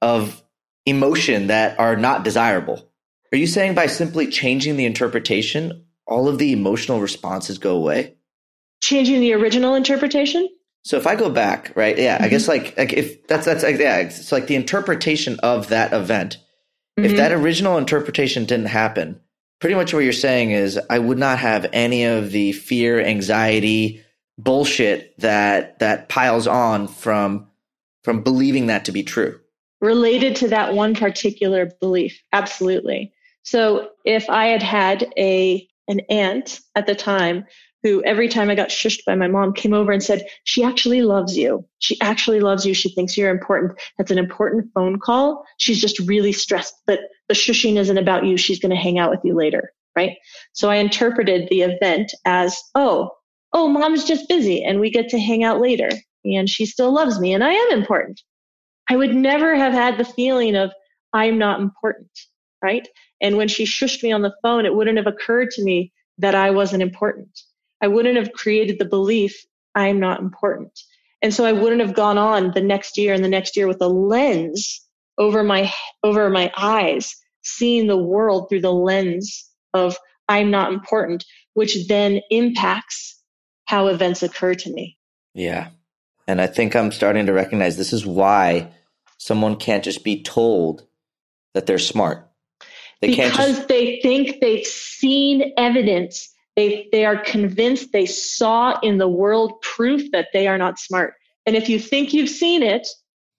[0.01, 0.43] of
[0.85, 2.89] emotion that are not desirable.
[3.31, 8.15] Are you saying by simply changing the interpretation, all of the emotional responses go away?
[8.81, 10.49] Changing the original interpretation?
[10.83, 11.97] So if I go back, right?
[11.97, 12.25] Yeah, mm-hmm.
[12.25, 16.37] I guess like, like if that's that's yeah, it's like the interpretation of that event.
[16.97, 17.05] Mm-hmm.
[17.05, 19.19] If that original interpretation didn't happen,
[19.63, 24.03] pretty much what you're saying is I would not have any of the fear, anxiety,
[24.37, 27.47] bullshit that that piles on from
[28.03, 29.39] from believing that to be true.
[29.79, 33.13] Related to that one particular belief, absolutely.
[33.43, 37.45] So if I had had a an aunt at the time
[37.83, 41.01] who every time I got shushed by my mom came over and said, she actually
[41.01, 41.67] loves you.
[41.79, 42.73] She actually loves you.
[42.73, 43.79] She thinks you're important.
[43.97, 45.45] That's an important phone call.
[45.57, 48.37] She's just really stressed, but the shushing isn't about you.
[48.37, 49.71] She's going to hang out with you later.
[49.95, 50.17] Right.
[50.53, 53.11] So I interpreted the event as, oh,
[53.51, 55.89] oh, mom's just busy and we get to hang out later
[56.25, 58.21] and she still loves me and I am important.
[58.89, 60.71] I would never have had the feeling of
[61.13, 62.09] I'm not important.
[62.63, 62.87] Right.
[63.21, 66.33] And when she shushed me on the phone, it wouldn't have occurred to me that
[66.33, 67.39] I wasn't important.
[67.83, 70.79] I wouldn't have created the belief I'm not important.
[71.21, 73.81] And so I wouldn't have gone on the next year and the next year with
[73.81, 74.79] a lens
[75.17, 79.97] over my over my eyes, seeing the world through the lens of
[80.29, 83.21] I'm not important, which then impacts
[83.65, 84.97] how events occur to me.
[85.33, 85.69] Yeah.
[86.25, 88.71] And I think I'm starting to recognize this is why
[89.17, 90.87] someone can't just be told
[91.53, 92.29] that they're smart.
[93.01, 93.67] They because just...
[93.67, 100.11] they think they've seen evidence they, they are convinced they saw in the world proof
[100.11, 101.15] that they are not smart.
[101.45, 102.87] And if you think you've seen it,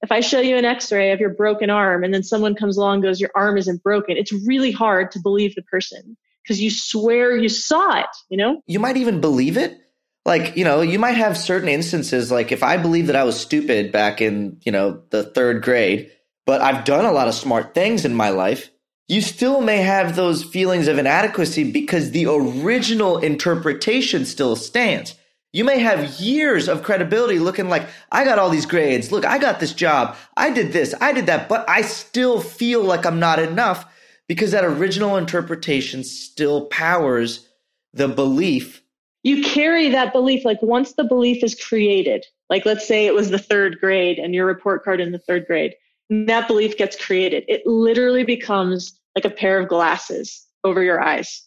[0.03, 3.01] if I show you an x-ray of your broken arm and then someone comes along
[3.01, 7.37] goes, your arm isn't broken, it's really hard to believe the person because you swear
[7.37, 8.61] you saw it, you know?
[8.67, 9.79] You might even believe it.
[10.27, 13.39] Like, you know, you might have certain instances, like if I believe that I was
[13.39, 16.11] stupid back in, you know, the third grade,
[16.47, 18.71] but I've done a lot of smart things in my life,
[19.09, 25.15] you still may have those feelings of inadequacy because the original interpretation still stands.
[25.53, 29.13] You may have years of credibility looking like, I got all these grades.
[29.13, 30.17] Look, I got this job.
[30.37, 30.95] I did this.
[31.01, 31.49] I did that.
[31.49, 33.87] But I still feel like I'm not enough
[34.27, 37.49] because that original interpretation still powers
[37.93, 38.83] the belief.
[39.23, 40.45] You carry that belief.
[40.45, 44.35] Like once the belief is created, like let's say it was the third grade and
[44.35, 45.75] your report card in the third grade,
[46.11, 47.45] that belief gets created.
[47.49, 51.43] It literally becomes like a pair of glasses over your eyes.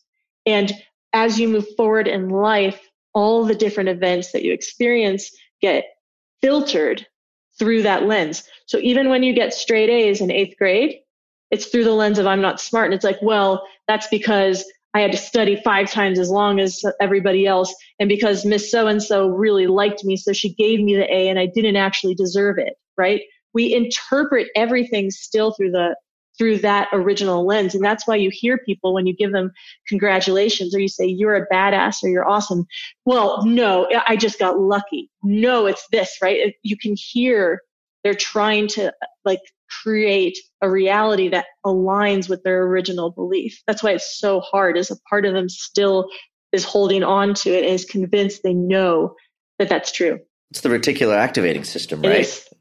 [0.46, 0.72] And
[1.14, 2.80] as you move forward in life,
[3.14, 5.86] all the different events that you experience get
[6.42, 7.06] filtered
[7.58, 8.44] through that lens.
[8.68, 10.98] So even when you get straight A's in eighth grade,
[11.50, 12.86] it's through the lens of I'm not smart.
[12.86, 16.84] And it's like, well, that's because I had to study five times as long as
[17.00, 17.74] everybody else.
[18.00, 21.30] And because Miss So and so really liked me, so she gave me the A
[21.30, 23.22] and I didn't actually deserve it, right?
[23.58, 25.96] We interpret everything still through the
[26.38, 27.74] through that original lens.
[27.74, 29.52] And that's why you hear people when you give them
[29.88, 32.68] congratulations or you say, you're a badass or you're awesome.
[33.06, 35.10] Well, no, I just got lucky.
[35.24, 36.54] No, it's this, right?
[36.62, 37.62] You can hear
[38.04, 38.94] they're trying to
[39.26, 39.42] like
[39.82, 43.60] create a reality that aligns with their original belief.
[43.66, 46.08] That's why it's so hard as a part of them still
[46.52, 49.16] is holding on to it and is convinced they know
[49.58, 50.20] that that's true.
[50.52, 52.20] It's the reticular activating system, right?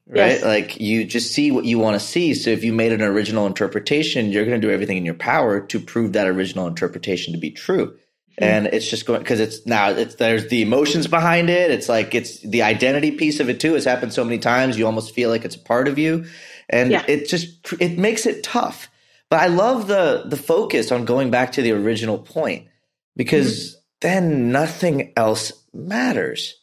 [0.09, 0.31] right?
[0.31, 0.45] Yes.
[0.45, 2.35] Like you just see what you want to see.
[2.35, 5.61] So if you made an original interpretation, you're going to do everything in your power
[5.61, 7.97] to prove that original interpretation to be true.
[8.41, 8.45] Mm-hmm.
[8.45, 11.71] And it's just going because it's now it's there's the emotions behind it.
[11.71, 13.77] It's like it's the identity piece of it too.
[13.77, 14.77] It's happened so many times.
[14.77, 16.27] You almost feel like it's a part of you,
[16.69, 17.05] and yeah.
[17.09, 18.91] it just it makes it tough.
[19.31, 22.69] But I love the the focus on going back to the original point
[23.17, 23.79] because mm-hmm.
[24.03, 26.61] then nothing else matters.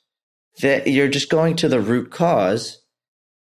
[0.62, 2.82] That you're just going to the root cause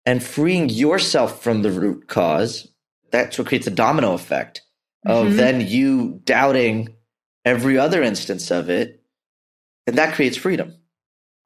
[0.07, 2.68] and freeing yourself from the root cause,
[3.11, 4.62] that's what creates a domino effect
[5.07, 5.37] of mm-hmm.
[5.37, 6.94] then you doubting
[7.44, 9.03] every other instance of it.
[9.87, 10.75] And that creates freedom.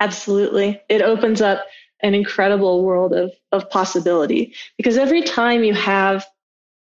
[0.00, 0.80] Absolutely.
[0.88, 1.64] It opens up
[2.02, 6.26] an incredible world of, of possibility because every time you have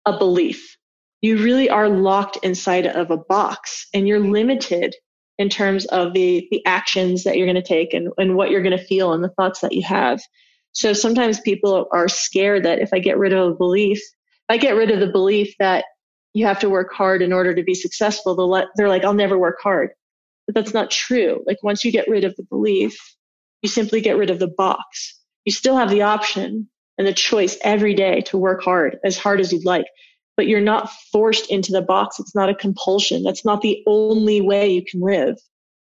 [0.06, 0.76] a belief,
[1.20, 4.96] you really are locked inside of a box and you're limited
[5.42, 8.62] in terms of the, the actions that you're going to take and, and what you're
[8.62, 10.20] going to feel and the thoughts that you have.
[10.70, 14.56] So sometimes people are scared that if I get rid of a belief, if I
[14.56, 15.84] get rid of the belief that
[16.32, 19.14] you have to work hard in order to be successful, they'll let, they're like, I'll
[19.14, 19.90] never work hard.
[20.46, 21.42] But that's not true.
[21.44, 22.96] Like once you get rid of the belief,
[23.62, 25.18] you simply get rid of the box.
[25.44, 29.40] You still have the option and the choice every day to work hard, as hard
[29.40, 29.86] as you'd like,
[30.36, 32.18] but you're not forced into the box.
[32.18, 33.22] It's not a compulsion.
[33.22, 35.38] That's not the only way you can live.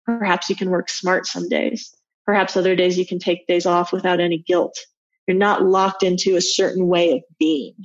[0.05, 1.93] Perhaps you can work smart some days.
[2.25, 4.77] Perhaps other days you can take days off without any guilt.
[5.27, 7.75] You're not locked into a certain way of being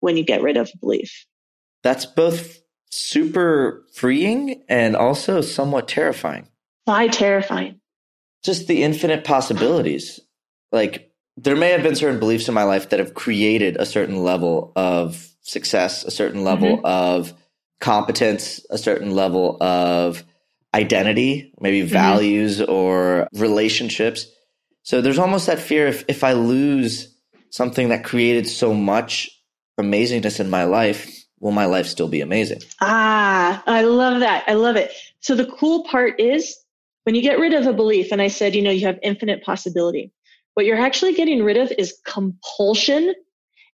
[0.00, 1.26] when you get rid of a belief.
[1.82, 6.48] That's both super freeing and also somewhat terrifying.
[6.84, 7.80] Why terrifying?
[8.42, 10.20] Just the infinite possibilities.
[10.72, 14.22] Like, there may have been certain beliefs in my life that have created a certain
[14.22, 16.86] level of success, a certain level mm-hmm.
[16.86, 17.32] of
[17.80, 20.24] competence, a certain level of
[20.74, 21.92] identity, maybe mm-hmm.
[21.92, 24.26] values or relationships.
[24.82, 27.14] So there's almost that fear if, if I lose
[27.50, 29.30] something that created so much
[29.80, 32.60] amazingness in my life, will my life still be amazing?
[32.80, 34.44] Ah, I love that.
[34.46, 34.92] I love it.
[35.20, 36.56] So the cool part is
[37.04, 39.44] when you get rid of a belief, and I said, you know, you have infinite
[39.44, 40.12] possibility.
[40.54, 43.14] What you're actually getting rid of is compulsion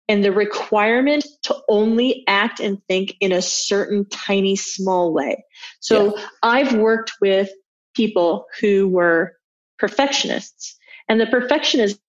[0.08, 5.44] and the requirement to only act and think in a certain tiny small way.
[5.80, 6.26] So yeah.
[6.44, 7.50] I've worked with
[7.96, 9.34] people who were
[9.80, 12.00] perfectionists and the perfectionism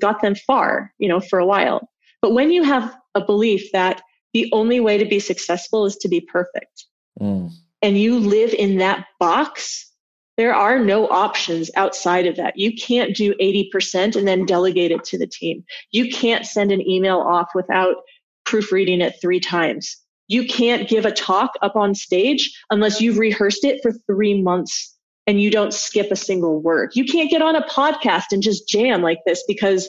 [0.00, 1.88] got them far, you know, for a while.
[2.20, 4.00] But when you have a belief that
[4.32, 6.86] the only way to be successful is to be perfect
[7.20, 7.50] mm.
[7.82, 9.91] and you live in that box,
[10.36, 12.54] there are no options outside of that.
[12.56, 15.64] You can't do 80% and then delegate it to the team.
[15.90, 17.96] You can't send an email off without
[18.44, 19.96] proofreading it three times.
[20.28, 24.96] You can't give a talk up on stage unless you've rehearsed it for three months
[25.26, 26.92] and you don't skip a single word.
[26.94, 29.88] You can't get on a podcast and just jam like this because,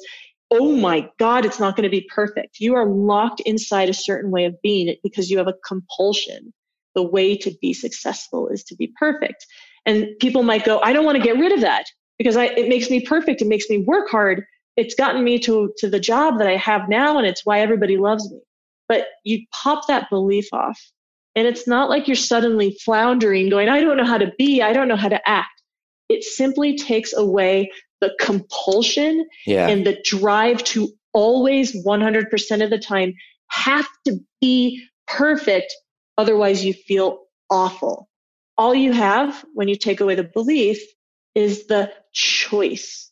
[0.52, 2.60] oh my God, it's not going to be perfect.
[2.60, 6.54] You are locked inside a certain way of being because you have a compulsion.
[6.94, 9.48] The way to be successful is to be perfect.
[9.86, 11.86] And people might go, I don't want to get rid of that
[12.18, 13.42] because I, it makes me perfect.
[13.42, 14.46] It makes me work hard.
[14.78, 17.98] It's gotten me to, to the job that I have now, and it's why everybody
[17.98, 18.40] loves me.
[18.88, 20.80] But you pop that belief off.
[21.36, 24.72] And it's not like you're suddenly floundering, going, I don't know how to be, I
[24.72, 25.62] don't know how to act.
[26.10, 29.68] It simply takes away the compulsion yeah.
[29.68, 33.14] and the drive to always 100% of the time
[33.48, 35.74] have to be perfect.
[36.18, 38.08] Otherwise, you feel awful
[38.58, 40.80] all you have when you take away the belief
[41.36, 43.12] is the choice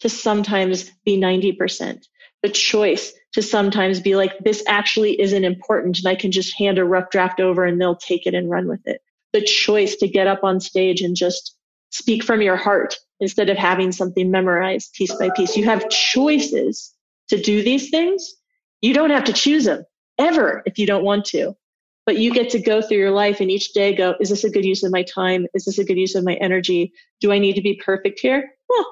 [0.00, 2.04] to sometimes be 90%,
[2.42, 6.78] the choice to sometimes be like, this actually isn't important and I can just hand
[6.78, 9.00] a rough draft over and they'll take it and run with it.
[9.32, 11.56] The choice to get up on stage and just
[11.90, 15.56] speak from your heart instead of having something memorized piece by piece.
[15.56, 16.92] You have choices
[17.28, 18.34] to do these things.
[18.80, 19.84] You don't have to choose them
[20.18, 21.56] ever if you don't want to,
[22.04, 24.50] but you get to go through your life and each day go, is this a
[24.50, 25.46] good use of my time?
[25.54, 26.92] Is this a good use of my energy?
[27.20, 28.50] Do I need to be perfect here?
[28.68, 28.86] Well,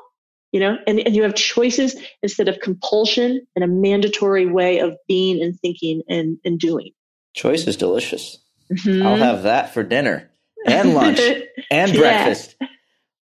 [0.52, 4.96] you know, and, and you have choices instead of compulsion and a mandatory way of
[5.08, 6.90] being and thinking and, and doing.
[7.34, 8.38] Choice is delicious.
[8.72, 9.06] Mm-hmm.
[9.06, 10.30] I'll have that for dinner
[10.66, 11.20] and lunch
[11.70, 12.00] and yeah.
[12.00, 12.56] breakfast.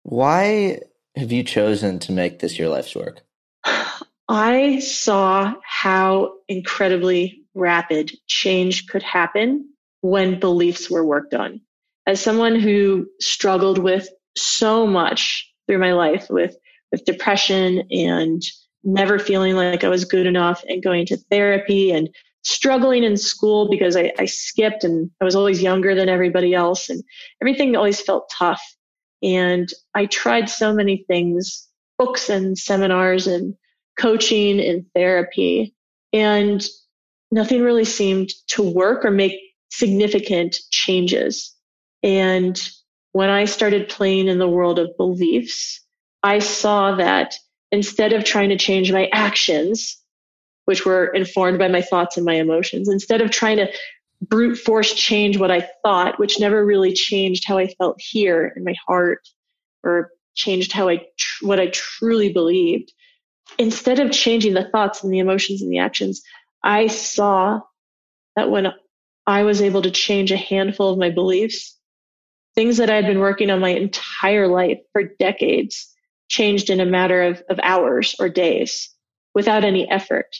[0.03, 0.79] Why
[1.15, 3.21] have you chosen to make this your life's work?
[4.27, 9.70] I saw how incredibly rapid change could happen
[10.01, 11.61] when beliefs were worked on.
[12.07, 16.55] As someone who struggled with so much through my life with
[16.91, 18.41] with depression and
[18.83, 22.09] never feeling like I was good enough and going to therapy and
[22.43, 26.89] struggling in school because I, I, skipped and I was always younger than everybody else
[26.89, 27.03] and
[27.41, 28.61] everything always felt tough.
[29.21, 31.67] And I tried so many things,
[31.99, 33.55] books and seminars and
[33.97, 35.75] coaching and therapy,
[36.11, 36.65] and
[37.29, 39.39] nothing really seemed to work or make
[39.71, 41.55] significant changes.
[42.03, 42.59] And
[43.13, 45.81] when I started playing in the world of beliefs,
[46.23, 47.35] I saw that
[47.71, 49.97] instead of trying to change my actions,
[50.65, 53.71] which were informed by my thoughts and my emotions, instead of trying to
[54.21, 58.63] brute force change what I thought, which never really changed how I felt here in
[58.63, 59.27] my heart
[59.83, 62.93] or changed how I, tr- what I truly believed.
[63.57, 66.21] Instead of changing the thoughts and the emotions and the actions,
[66.63, 67.61] I saw
[68.35, 68.67] that when
[69.27, 71.77] I was able to change a handful of my beliefs,
[72.55, 75.87] things that I had been working on my entire life for decades
[76.29, 78.89] changed in a matter of, of hours or days
[79.33, 80.35] without any effort.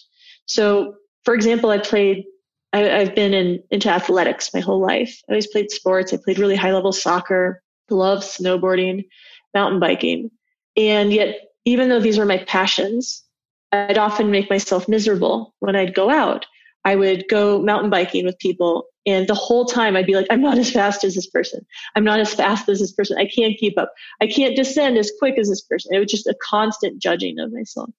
[0.46, 2.26] So, for example, I played,
[2.74, 5.22] I, have been in, into athletics my whole life.
[5.30, 6.14] I always played sports.
[6.14, 9.06] I played really high level soccer, love snowboarding,
[9.54, 10.32] mountain biking.
[10.76, 13.24] And yet, even though these were my passions,
[13.72, 16.46] I'd often make myself miserable when I'd go out.
[16.84, 20.42] I would go mountain biking with people and the whole time I'd be like, I'm
[20.42, 21.66] not as fast as this person.
[21.96, 23.18] I'm not as fast as this person.
[23.18, 23.92] I can't keep up.
[24.22, 25.94] I can't descend as quick as this person.
[25.94, 27.90] It was just a constant judging of myself.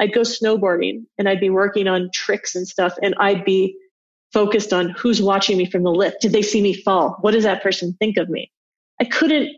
[0.00, 3.76] I'd go snowboarding and I'd be working on tricks and stuff and I'd be
[4.32, 6.20] focused on who's watching me from the lift.
[6.20, 7.16] Did they see me fall?
[7.20, 8.50] What does that person think of me?
[9.00, 9.56] I couldn't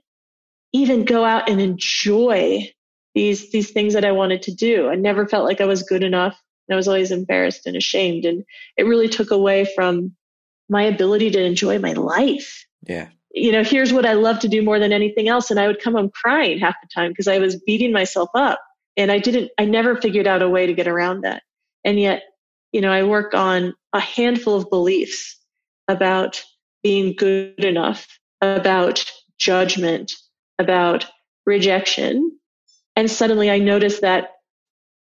[0.73, 2.71] even go out and enjoy
[3.15, 4.89] these, these things that I wanted to do.
[4.89, 6.41] I never felt like I was good enough.
[6.73, 8.25] I was always embarrassed and ashamed.
[8.25, 8.45] And
[8.77, 10.15] it really took away from
[10.69, 12.67] my ability to enjoy my life.
[12.87, 13.09] Yeah.
[13.33, 15.51] You know, here's what I love to do more than anything else.
[15.51, 18.61] And I would come home crying half the time because I was beating myself up.
[18.97, 21.43] And I didn't, I never figured out a way to get around that.
[21.85, 22.23] And yet,
[22.73, 25.39] you know, I work on a handful of beliefs
[25.89, 26.43] about
[26.83, 28.07] being good enough,
[28.41, 29.05] about
[29.39, 30.13] judgment,
[30.59, 31.07] about
[31.47, 32.39] rejection.
[32.97, 34.31] And suddenly I noticed that,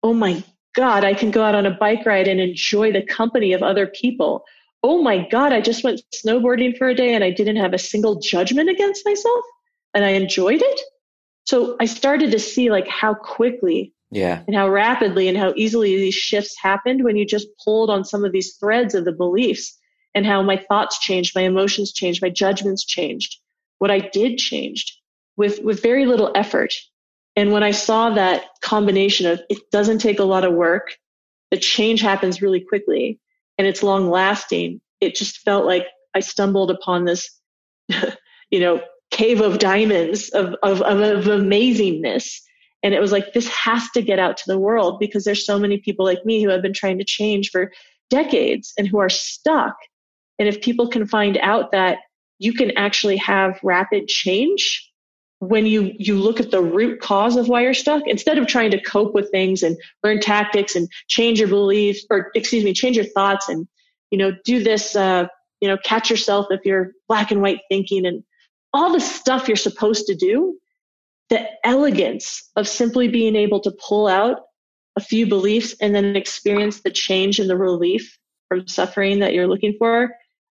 [0.02, 3.53] oh my God, I can go out on a bike ride and enjoy the company
[3.53, 4.45] of other people
[4.83, 7.79] oh my God, I just went snowboarding for a day and I didn't have a
[7.79, 9.45] single judgment against myself
[9.93, 10.81] and I enjoyed it.
[11.45, 14.43] So I started to see like how quickly yeah.
[14.45, 18.25] and how rapidly and how easily these shifts happened when you just pulled on some
[18.25, 19.77] of these threads of the beliefs
[20.13, 23.38] and how my thoughts changed, my emotions changed, my judgments changed.
[23.79, 24.97] What I did changed
[25.38, 26.73] with, with very little effort.
[27.36, 30.96] And when I saw that combination of it doesn't take a lot of work,
[31.52, 33.19] the change happens really quickly
[33.58, 37.30] and it's long lasting, it just felt like I stumbled upon this,
[38.50, 42.39] you know, cave of diamonds of, of, of, of amazingness.
[42.82, 45.58] And it was like, this has to get out to the world because there's so
[45.60, 47.72] many people like me who have been trying to change for
[48.10, 49.76] decades and who are stuck.
[50.39, 52.00] And if people can find out that
[52.39, 54.91] you can actually have rapid change
[55.49, 58.71] when you you look at the root cause of why you're stuck instead of trying
[58.71, 62.96] to cope with things and learn tactics and change your beliefs or excuse me change
[62.96, 63.67] your thoughts and
[64.10, 65.27] you know do this uh,
[65.60, 68.23] you know catch yourself if you're black and white thinking and
[68.73, 70.58] all the stuff you're supposed to do
[71.29, 74.41] the elegance of simply being able to pull out
[74.96, 78.17] a few beliefs and then experience the change and the relief
[78.48, 80.15] from suffering that you're looking for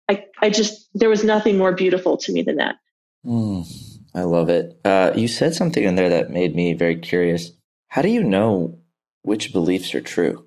[0.09, 2.77] i i just there was nothing more beautiful to me than that
[3.25, 3.86] mm.
[4.17, 4.81] I love it.
[4.83, 7.53] Uh, you said something in there that made me very curious.
[7.89, 8.79] How do you know
[9.23, 10.47] which beliefs are true?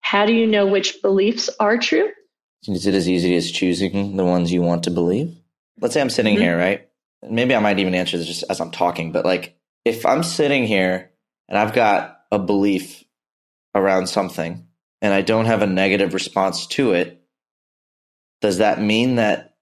[0.00, 2.10] How do you know which beliefs are true?
[2.66, 5.36] Is it as easy as choosing the ones you want to believe?
[5.80, 6.42] Let's say I'm sitting mm-hmm.
[6.42, 6.88] here, right?
[7.22, 10.66] Maybe I might even answer this just as I'm talking, but like, if I'm sitting
[10.66, 11.12] here
[11.48, 13.04] and I've got a belief
[13.72, 14.66] around something
[15.00, 17.22] and I don't have a negative response to it,
[18.40, 19.54] does that mean that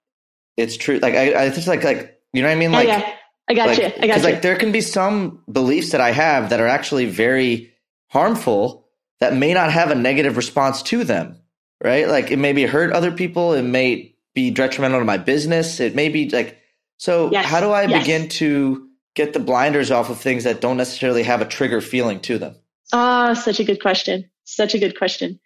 [0.57, 0.97] it's true?
[0.97, 2.71] Like I, I just like like you know what I mean?
[2.71, 3.13] Like oh, yeah.
[3.47, 3.85] I got like, you.
[3.85, 4.23] I got you.
[4.23, 7.73] Like there can be some beliefs that I have that are actually very
[8.09, 8.87] harmful
[9.19, 11.39] that may not have a negative response to them.
[11.83, 12.07] Right?
[12.07, 13.53] Like it may be hurt other people.
[13.53, 15.79] It may be detrimental to my business.
[15.79, 16.59] It may be like
[16.97, 17.31] so.
[17.31, 17.45] Yes.
[17.45, 18.03] How do I yes.
[18.03, 22.19] begin to get the blinders off of things that don't necessarily have a trigger feeling
[22.21, 22.55] to them?
[22.93, 24.29] Ah, oh, such a good question.
[24.45, 25.39] Such a good question.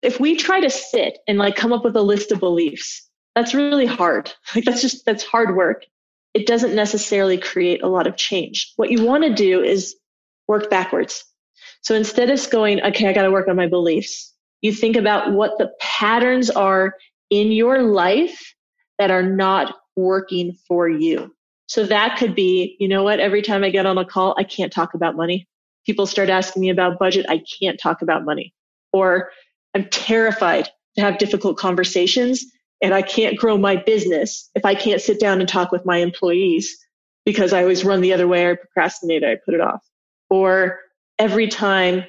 [0.00, 3.52] If we try to sit and like come up with a list of beliefs, that's
[3.52, 4.32] really hard.
[4.54, 5.84] Like that's just that's hard work
[6.34, 8.72] it doesn't necessarily create a lot of change.
[8.76, 9.96] What you want to do is
[10.46, 11.24] work backwards.
[11.82, 15.32] So instead of going, okay, I got to work on my beliefs, you think about
[15.32, 16.94] what the patterns are
[17.30, 18.54] in your life
[18.98, 21.34] that are not working for you.
[21.66, 24.44] So that could be, you know what, every time I get on a call, I
[24.44, 25.46] can't talk about money.
[25.86, 28.54] People start asking me about budget, I can't talk about money.
[28.92, 29.30] Or
[29.74, 32.44] I'm terrified to have difficult conversations
[32.80, 35.98] and I can't grow my business if I can't sit down and talk with my
[35.98, 36.76] employees
[37.24, 39.82] because I always run the other way I procrastinate, I put it off.
[40.30, 40.78] Or
[41.18, 42.04] every time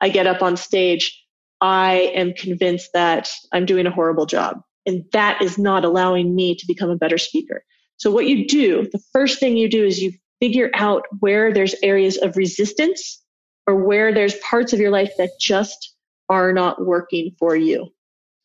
[0.00, 1.24] I get up on stage,
[1.60, 4.60] I am convinced that I'm doing a horrible job.
[4.86, 7.62] And that is not allowing me to become a better speaker.
[7.98, 11.74] So what you do, the first thing you do is you figure out where there's
[11.82, 13.22] areas of resistance
[13.66, 15.94] or where there's parts of your life that just
[16.28, 17.88] are not working for you.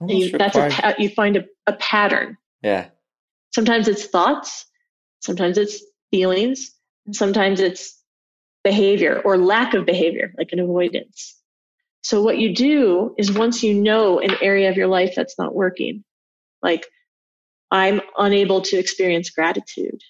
[0.09, 2.37] You, that's a you find a, a pattern.
[2.61, 2.87] Yeah.
[3.53, 4.65] Sometimes it's thoughts,
[5.21, 6.71] sometimes it's feelings,
[7.05, 7.99] and sometimes it's
[8.63, 11.37] behavior or lack of behavior, like an avoidance.
[12.01, 15.55] So what you do is once you know an area of your life that's not
[15.55, 16.03] working,
[16.61, 16.85] like
[17.71, 20.01] I'm unable to experience gratitude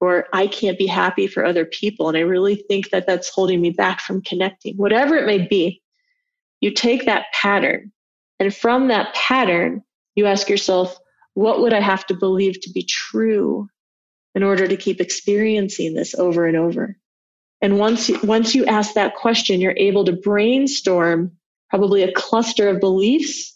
[0.00, 2.08] or I can't be happy for other people.
[2.08, 5.82] And I really think that that's holding me back from connecting, whatever it may be.
[6.60, 7.92] You take that pattern
[8.38, 9.82] and from that pattern,
[10.14, 10.98] you ask yourself,
[11.34, 13.68] what would I have to believe to be true
[14.34, 16.96] in order to keep experiencing this over and over?
[17.60, 21.32] And once you, once you ask that question, you're able to brainstorm
[21.70, 23.54] probably a cluster of beliefs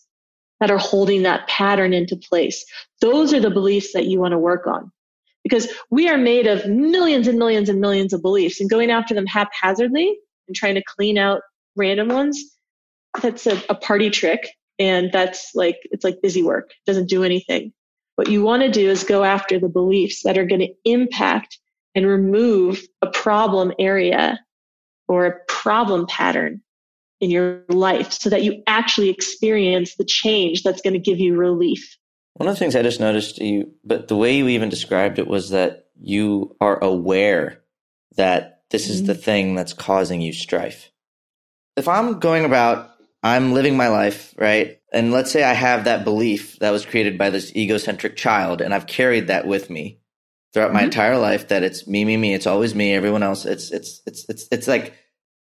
[0.61, 2.65] that are holding that pattern into place.
[3.01, 4.93] Those are the beliefs that you want to work on
[5.43, 9.15] because we are made of millions and millions and millions of beliefs and going after
[9.15, 10.17] them haphazardly
[10.47, 11.41] and trying to clean out
[11.77, 12.41] random ones.
[13.21, 14.49] That's a, a party trick
[14.83, 17.73] and that's like, it's like busy work, it doesn't do anything.
[18.17, 21.59] What you want to do is go after the beliefs that are going to impact
[21.95, 24.41] and remove a problem area
[25.07, 26.61] or a problem pattern
[27.21, 31.37] in your life so that you actually experience the change that's going to give you
[31.37, 31.97] relief.
[32.35, 35.29] One of the things I just noticed you, but the way you even described it
[35.29, 37.63] was that you are aware
[38.17, 39.07] that this is mm-hmm.
[39.07, 40.91] the thing that's causing you strife.
[41.77, 42.92] If I'm going about
[43.23, 44.81] I'm living my life, right?
[44.93, 48.75] And let's say I have that belief that was created by this egocentric child, and
[48.75, 50.01] I've carried that with me
[50.53, 50.77] throughout mm-hmm.
[50.77, 52.35] my entire life that it's me, me, me.
[52.35, 52.93] It's always me.
[52.93, 53.45] Everyone else.
[53.45, 54.95] It's, it's, it's, it's, it's like,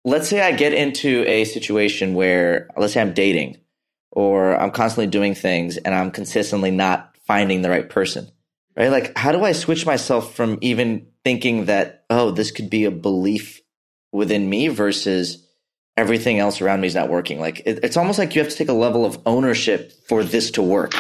[0.04, 3.58] let's say I get into a situation where, let's say I'm dating
[4.12, 8.32] or I'm constantly doing things and I'm consistently not finding the right person,
[8.78, 8.90] right?
[8.90, 12.92] Like, how do I switch myself from even thinking that, oh, this could be a
[12.92, 13.62] belief
[14.12, 15.45] within me versus
[15.98, 17.40] everything else around me is not working.
[17.40, 20.52] Like it, it's almost like you have to take a level of ownership for this
[20.52, 20.94] to work,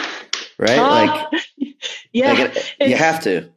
[0.58, 0.80] right?
[0.80, 1.43] Uh, like,
[2.14, 3.50] yeah, like it, you have to.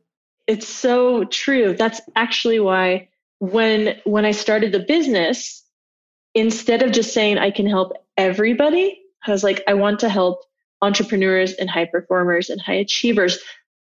[0.47, 1.75] It's so true.
[1.75, 3.09] That's actually why
[3.39, 5.63] when when I started the business,
[6.35, 10.41] instead of just saying I can help everybody, I was like, I want to help
[10.83, 13.39] entrepreneurs and high performers and high achievers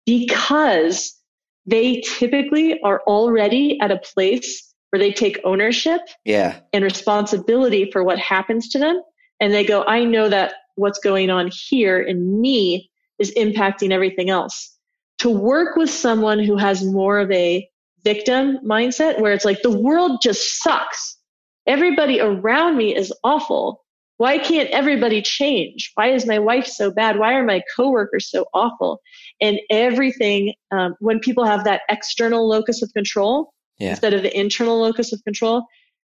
[0.05, 1.17] because
[1.65, 6.59] they typically are already at a place where they take ownership yeah.
[6.71, 9.01] and responsibility for what happens to them.
[9.39, 14.29] And they go, I know that what's going on here in me is impacting everything
[14.29, 14.77] else.
[15.19, 17.67] To work with someone who has more of a
[18.03, 21.17] victim mindset where it's like the world just sucks.
[21.65, 23.83] Everybody around me is awful.
[24.17, 25.91] Why can't everybody change?
[25.95, 27.17] Why is my wife so bad?
[27.17, 29.01] Why are my coworkers so awful?
[29.41, 33.91] And everything, um, when people have that external locus of control, yeah.
[33.91, 35.65] instead of the internal locus of control,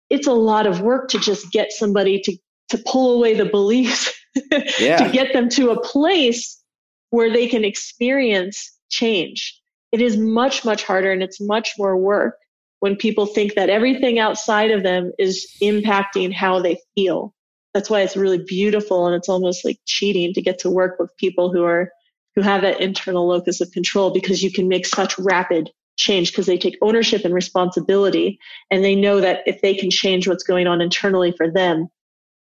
[0.09, 2.37] it's a lot of work to just get somebody to,
[2.69, 4.13] to pull away the beliefs,
[4.79, 4.97] yeah.
[4.97, 6.61] to get them to a place
[7.09, 9.59] where they can experience change.
[9.91, 12.35] It is much, much harder and it's much more work
[12.79, 17.33] when people think that everything outside of them is impacting how they feel.
[17.73, 21.15] That's why it's really beautiful and it's almost like cheating to get to work with
[21.17, 21.89] people who are
[22.35, 26.45] who have that internal locus of control because you can make such rapid change because
[26.45, 28.39] they take ownership and responsibility
[28.69, 31.87] and they know that if they can change what's going on internally for them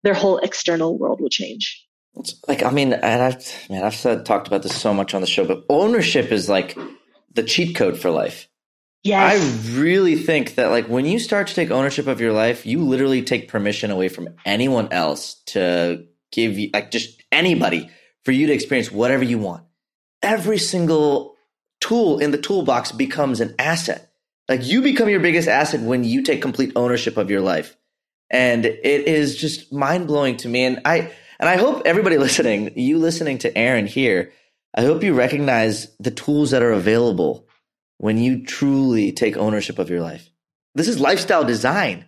[0.04, 1.86] their whole external world will change
[2.16, 5.22] it's like i mean and i've man i've said talked about this so much on
[5.22, 6.78] the show but ownership is like
[7.34, 8.48] the cheat code for life
[9.06, 9.39] Yes.
[9.39, 12.82] I really think that like when you start to take ownership of your life, you
[12.82, 17.91] literally take permission away from anyone else to give you like just anybody
[18.24, 19.64] for you to experience whatever you want.
[20.24, 21.34] Every single
[21.86, 24.11] tool in the toolbox becomes an asset.
[24.49, 27.77] Like you become your biggest asset when you take complete ownership of your life.
[28.31, 30.65] And it is just mind blowing to me.
[30.65, 34.31] And I, and I hope everybody listening, you listening to Erin here,
[34.75, 37.47] I hope you recognize the tools that are available
[37.97, 40.29] when you truly take ownership of your life.
[40.73, 42.05] This is lifestyle design.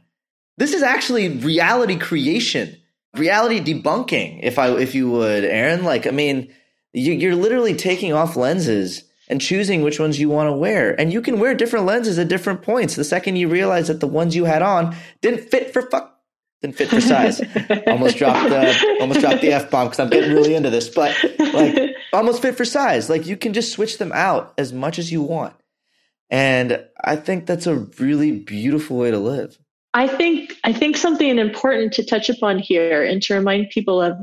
[0.57, 2.75] This is actually reality creation,
[3.15, 5.83] reality debunking, if I, if you would, Erin.
[5.83, 6.51] Like, I mean,
[6.93, 10.99] you're literally taking off lenses and choosing which ones you want to wear.
[10.99, 12.95] And you can wear different lenses at different points.
[12.95, 16.17] The second you realize that the ones you had on didn't fit for fuck
[16.61, 17.41] didn't fit for size.
[17.87, 21.15] almost dropped the almost dropped the f bomb because I'm getting really into this, but
[21.53, 23.09] like almost fit for size.
[23.09, 25.53] Like you can just switch them out as much as you want,
[26.29, 29.59] and I think that's a really beautiful way to live.
[29.93, 34.17] I think I think something important to touch upon here and to remind people of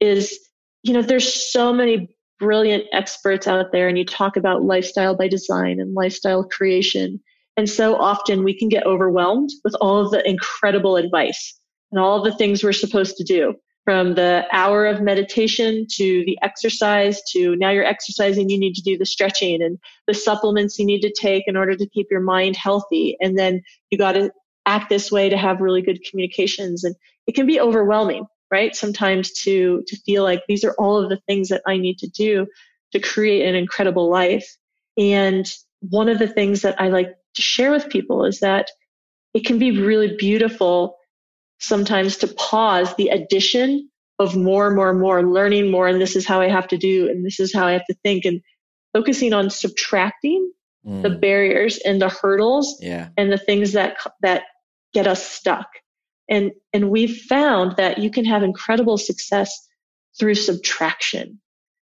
[0.00, 0.38] is
[0.82, 5.28] you know there's so many brilliant experts out there and you talk about lifestyle by
[5.28, 7.20] design and lifestyle creation
[7.56, 11.58] and so often we can get overwhelmed with all of the incredible advice
[11.92, 13.54] and all the things we're supposed to do
[13.84, 18.82] from the hour of meditation to the exercise to now you're exercising, you need to
[18.82, 22.20] do the stretching and the supplements you need to take in order to keep your
[22.20, 23.16] mind healthy.
[23.20, 24.32] And then you got to
[24.66, 26.82] act this way to have really good communications.
[26.82, 28.24] And it can be overwhelming,
[28.54, 28.76] right?
[28.76, 32.08] Sometimes to, to feel like these are all of the things that I need to
[32.08, 32.46] do
[32.92, 34.46] to create an incredible life.
[34.96, 35.44] And
[35.80, 38.68] one of the things that I like to share with people is that
[39.34, 40.96] it can be really beautiful
[41.58, 43.90] sometimes to pause the addition
[44.20, 46.76] of more and more and more learning more and this is how i have to
[46.76, 48.40] do and this is how i have to think and
[48.92, 50.52] focusing on subtracting
[50.86, 51.02] mm.
[51.02, 53.08] the barriers and the hurdles yeah.
[53.16, 54.44] and the things that that
[54.92, 55.66] get us stuck
[56.28, 59.68] and and we've found that you can have incredible success
[60.18, 61.40] through subtraction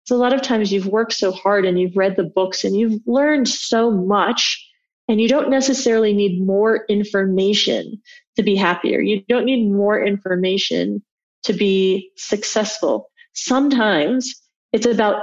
[0.06, 2.76] so a lot of times you've worked so hard and you've read the books and
[2.76, 4.64] you've learned so much
[5.08, 8.00] and you don't necessarily need more information
[8.36, 9.00] to be happier.
[9.00, 11.02] You don't need more information
[11.42, 13.10] to be successful.
[13.34, 14.32] Sometimes
[14.72, 15.22] it's about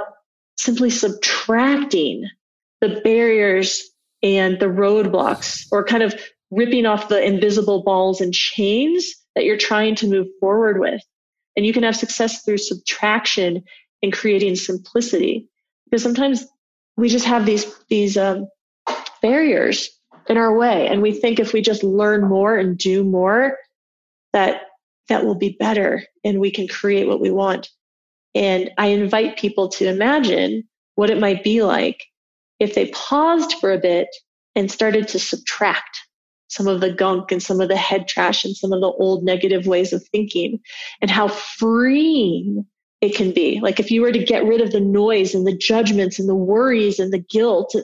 [0.58, 2.28] simply subtracting
[2.82, 3.82] the barriers
[4.22, 6.14] and the roadblocks or kind of
[6.54, 11.02] ripping off the invisible balls and chains that you're trying to move forward with.
[11.56, 13.62] And you can have success through subtraction
[14.02, 15.48] and creating simplicity
[15.84, 16.44] because sometimes
[16.96, 18.48] we just have these, these, um,
[19.22, 19.90] barriers
[20.28, 20.86] in our way.
[20.88, 23.58] And we think if we just learn more and do more,
[24.32, 24.62] that
[25.08, 27.70] that will be better and we can create what we want.
[28.34, 32.04] And I invite people to imagine what it might be like
[32.58, 34.08] if they paused for a bit
[34.54, 36.00] and started to subtract
[36.48, 39.24] some of the gunk and some of the head trash and some of the old
[39.24, 40.60] negative ways of thinking
[41.00, 42.64] and how freeing
[43.00, 43.60] it can be.
[43.60, 46.34] Like if you were to get rid of the noise and the judgments and the
[46.34, 47.74] worries and the guilt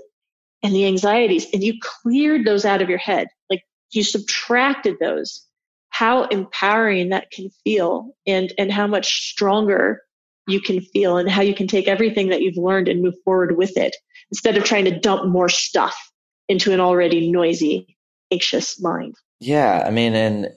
[0.63, 5.47] and the anxieties and you cleared those out of your head like you subtracted those
[5.91, 10.03] how empowering that can feel and and how much stronger
[10.47, 13.57] you can feel and how you can take everything that you've learned and move forward
[13.57, 13.95] with it
[14.31, 16.11] instead of trying to dump more stuff
[16.49, 17.97] into an already noisy
[18.31, 20.49] anxious mind yeah i mean and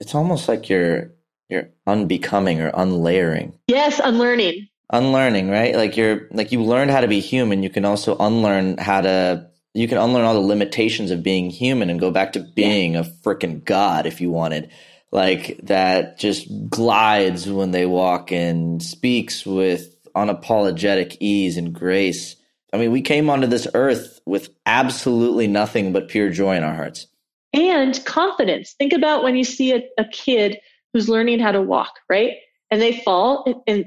[0.00, 1.10] it's almost like you're
[1.48, 5.74] you're unbecoming or unlayering yes unlearning unlearning, right?
[5.74, 7.62] Like you're like you learned how to be human.
[7.62, 11.90] You can also unlearn how to you can unlearn all the limitations of being human
[11.90, 13.00] and go back to being yeah.
[13.00, 14.70] a freaking god if you wanted.
[15.10, 22.36] Like that just glides when they walk and speaks with unapologetic ease and grace.
[22.72, 26.74] I mean, we came onto this earth with absolutely nothing but pure joy in our
[26.74, 27.06] hearts.
[27.54, 28.74] And confidence.
[28.78, 30.58] Think about when you see a, a kid
[30.92, 32.34] who's learning how to walk, right?
[32.70, 33.84] And they fall and, and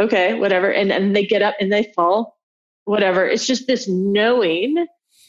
[0.00, 0.72] okay, whatever.
[0.72, 2.36] And and they get up and they fall,
[2.84, 3.26] whatever.
[3.26, 4.86] It's just this knowing.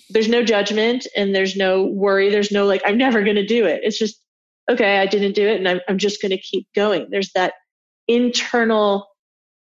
[0.10, 2.30] There's no judgment and there's no worry.
[2.30, 3.82] There's no like, I'm never going to do it.
[3.84, 4.20] It's just,
[4.70, 7.08] okay, I didn't do it and I'm, I'm just going to keep going.
[7.10, 7.54] There's that
[8.08, 9.08] internal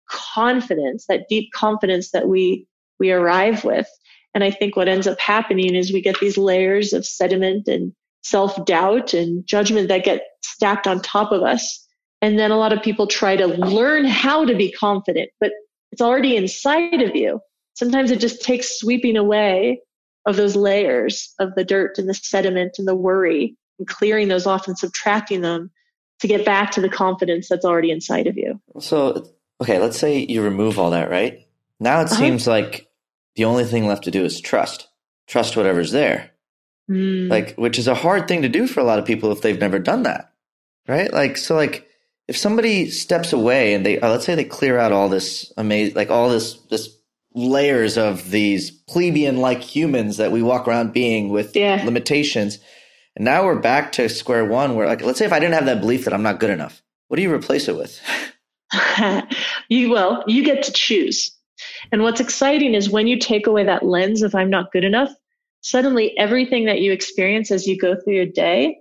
[0.10, 2.68] confidence, that deep confidence that we,
[3.02, 3.90] we arrive with.
[4.34, 7.94] And I think what ends up happening is we get these layers of sediment and
[8.24, 11.86] self doubt and judgment that get stacked on top of us.
[12.22, 15.52] And then a lot of people try to learn how to be confident, but
[15.92, 17.42] it's already inside of you.
[17.74, 19.82] Sometimes it just takes sweeping away
[20.28, 24.46] of those layers of the dirt and the sediment and the worry and clearing those
[24.46, 25.72] off and subtracting them
[26.20, 28.62] to get back to the confidence that's already inside of you.
[28.80, 29.28] So,
[29.60, 31.48] okay, let's say you remove all that, right?
[31.80, 32.16] Now it uh-huh.
[32.18, 32.88] seems like
[33.36, 34.88] the only thing left to do is trust.
[35.28, 36.32] Trust whatever's there.
[36.90, 37.30] Mm.
[37.30, 39.60] Like, which is a hard thing to do for a lot of people if they've
[39.60, 40.34] never done that.
[40.88, 41.12] Right?
[41.12, 41.88] Like, so like
[42.28, 45.96] if somebody steps away and they, uh, let's say they clear out all this amazing,
[45.96, 46.90] like all this, this
[47.34, 51.82] layers of these plebeian like humans that we walk around being with yeah.
[51.86, 52.60] limitations.
[53.16, 55.66] And now we're back to square one where like, let's say if I didn't have
[55.66, 58.02] that belief that I'm not good enough, what do you replace it with?
[59.70, 61.38] you well, you get to choose.
[61.92, 65.12] And what's exciting is when you take away that lens of I'm not good enough,
[65.62, 68.78] suddenly everything that you experience as you go through your day,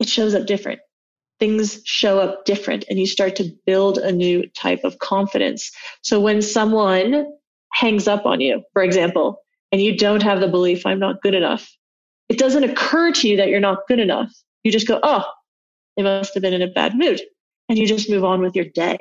[0.00, 0.80] it shows up different.
[1.38, 5.70] Things show up different and you start to build a new type of confidence.
[6.02, 7.26] So when someone
[7.72, 9.40] hangs up on you, for example,
[9.72, 11.68] and you don't have the belief, I'm not good enough,
[12.28, 14.32] it doesn't occur to you that you're not good enough.
[14.62, 15.24] You just go, oh,
[15.96, 17.20] they must have been in a bad mood.
[17.68, 18.98] And you just move on with your day.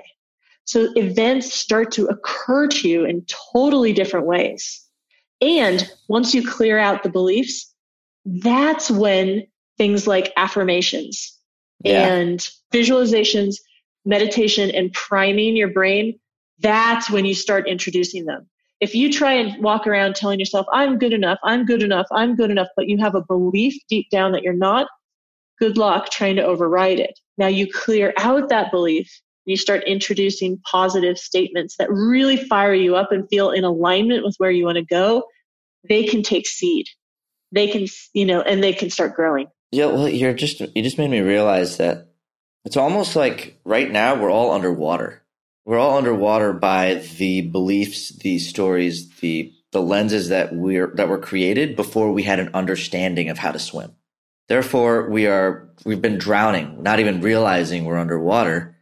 [0.66, 4.86] So events start to occur to you in totally different ways.
[5.42, 7.74] And once you clear out the beliefs,
[8.26, 9.48] that's when
[9.78, 11.38] things like affirmations
[11.84, 12.08] yeah.
[12.08, 13.56] and visualizations,
[14.06, 16.20] meditation, and priming your brain,
[16.60, 18.48] that's when you start introducing them.
[18.80, 22.36] If you try and walk around telling yourself, I'm good enough, I'm good enough, I'm
[22.36, 24.88] good enough, but you have a belief deep down that you're not,
[25.60, 27.20] good luck trying to override it.
[27.38, 32.96] Now you clear out that belief you start introducing positive statements that really fire you
[32.96, 35.24] up and feel in alignment with where you want to go,
[35.88, 36.88] they can take seed.
[37.52, 39.48] They can, you know, and they can start growing.
[39.72, 42.12] Yeah, well, you're just you just made me realize that
[42.66, 45.24] it's almost like right now we're all underwater.
[45.66, 51.18] We're all underwater by the beliefs, the stories, the the lenses that we're that were
[51.18, 53.96] created before we had an understanding of how to swim.
[54.48, 58.76] Therefore, we are we've been drowning, not even realizing we're underwater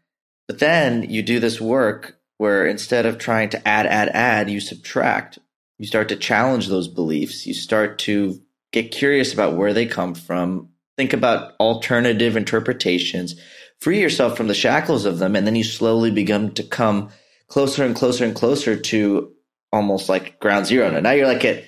[0.49, 4.59] but then you do this work where instead of trying to add, add, add, you
[4.59, 5.37] subtract.
[5.77, 7.45] You start to challenge those beliefs.
[7.45, 8.41] You start to
[8.71, 10.69] get curious about where they come from.
[10.97, 13.39] Think about alternative interpretations.
[13.79, 15.35] Free yourself from the shackles of them.
[15.35, 17.11] And then you slowly begin to come
[17.47, 19.31] closer and closer and closer to
[19.71, 20.99] almost like ground zero.
[20.99, 21.63] Now you're like at,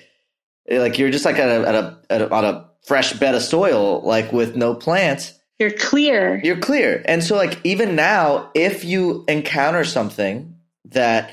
[0.68, 3.42] like you're just like at a, at a, at a on a fresh bed of
[3.42, 6.40] soil, like with no plants you're clear.
[6.42, 7.04] You're clear.
[7.04, 10.56] And so like even now, if you encounter something
[10.86, 11.30] that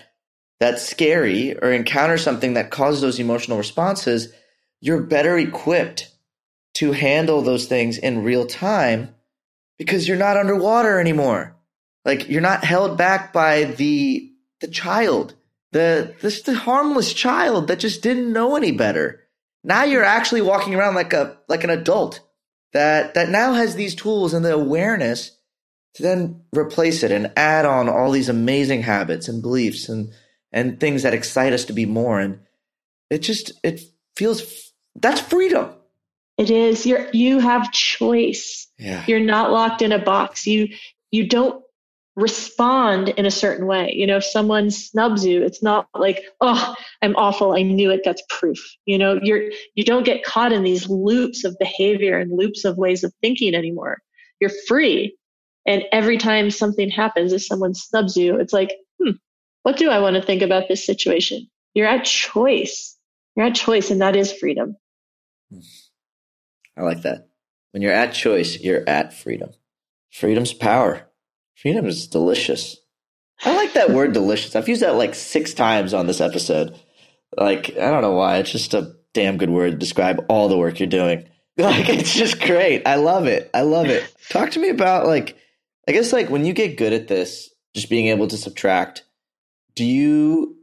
[0.59, 4.31] that's scary or encounter something that causes those emotional responses,
[4.81, 6.13] you're better equipped
[6.75, 9.15] to handle those things in real time
[9.79, 11.55] because you're not underwater anymore.
[12.05, 15.33] Like you're not held back by the the child,
[15.71, 19.23] the this the harmless child that just didn't know any better.
[19.63, 22.19] Now you're actually walking around like a like an adult
[22.73, 25.37] that that now has these tools and the awareness
[25.95, 30.11] to then replace it and add on all these amazing habits and beliefs and
[30.51, 32.19] and things that excite us to be more.
[32.19, 32.39] And
[33.09, 33.81] it just it
[34.15, 35.73] feels that's freedom.
[36.37, 36.85] It is.
[36.85, 38.67] You're you have choice.
[38.77, 39.03] Yeah.
[39.07, 40.47] you're not locked in a box.
[40.47, 40.69] You
[41.11, 41.63] you don't
[42.15, 43.93] respond in a certain way.
[43.95, 47.53] You know, if someone snubs you, it's not like, oh, I'm awful.
[47.53, 48.01] I knew it.
[48.03, 48.59] That's proof.
[48.85, 49.43] You know, you're
[49.75, 53.55] you don't get caught in these loops of behavior and loops of ways of thinking
[53.55, 53.99] anymore.
[54.39, 55.15] You're free.
[55.65, 59.11] And every time something happens, if someone snubs you, it's like, hmm,
[59.63, 61.47] what do I want to think about this situation?
[61.73, 62.97] You're at choice.
[63.35, 64.75] You're at choice, and that is freedom.
[66.77, 67.29] I like that.
[67.71, 69.51] When you're at choice, you're at freedom.
[70.11, 71.08] Freedom's power.
[71.61, 72.77] Freedom is delicious.
[73.43, 74.55] I like that word delicious.
[74.55, 76.79] I've used that like six times on this episode.
[77.37, 78.37] Like, I don't know why.
[78.37, 81.27] It's just a damn good word to describe all the work you're doing.
[81.59, 82.87] Like, it's just great.
[82.87, 83.49] I love it.
[83.53, 84.09] I love it.
[84.29, 85.35] Talk to me about like,
[85.89, 89.03] I guess like when you get good at this, just being able to subtract,
[89.75, 90.55] do you,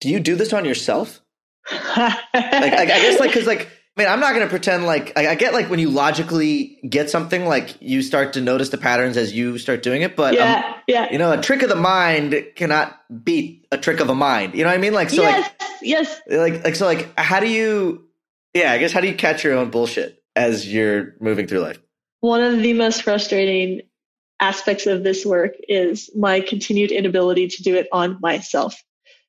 [0.00, 1.20] do you do this on yourself?
[1.70, 5.12] like, I, I guess like, cause like, I mean, I'm not going to pretend like
[5.18, 8.78] I, I, get like when you logically get something, like you start to notice the
[8.78, 10.16] patterns as you start doing it.
[10.16, 14.00] But yeah, um, yeah, you know, a trick of the mind cannot beat a trick
[14.00, 14.54] of a mind.
[14.54, 14.94] You know what I mean?
[14.94, 18.08] Like, so yes, like, yes, like, like, so, like, how do you?
[18.54, 21.78] Yeah, I guess how do you catch your own bullshit as you're moving through life?
[22.20, 23.82] One of the most frustrating
[24.40, 28.82] aspects of this work is my continued inability to do it on myself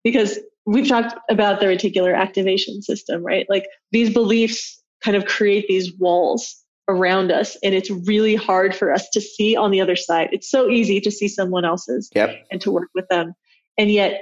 [0.06, 3.46] because we've talked about the reticular activation system, right?
[3.50, 8.92] Like these beliefs kind of create these walls around us and it's really hard for
[8.92, 10.30] us to see on the other side.
[10.32, 12.46] It's so easy to see someone else's yep.
[12.52, 13.34] and to work with them.
[13.78, 14.22] And yet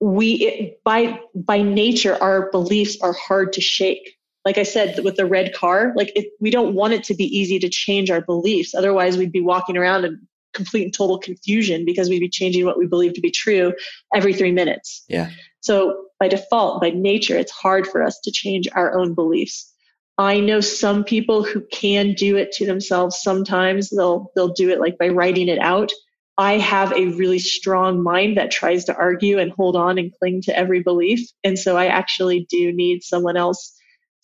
[0.00, 4.14] we it, by by nature our beliefs are hard to shake.
[4.44, 7.24] like I said, with the red car, like it, we don't want it to be
[7.24, 8.74] easy to change our beliefs.
[8.74, 10.20] Otherwise, we'd be walking around in
[10.54, 13.72] complete and total confusion because we'd be changing what we believe to be true
[14.14, 15.04] every three minutes.
[15.08, 15.30] Yeah.
[15.66, 19.72] So by default, by nature, it's hard for us to change our own beliefs.
[20.16, 23.20] I know some people who can do it to themselves.
[23.20, 25.90] Sometimes they'll they'll do it like by writing it out.
[26.38, 30.42] I have a really strong mind that tries to argue and hold on and cling
[30.42, 31.28] to every belief.
[31.42, 33.76] And so I actually do need someone else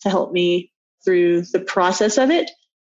[0.03, 0.71] to help me
[1.03, 2.49] through the process of it.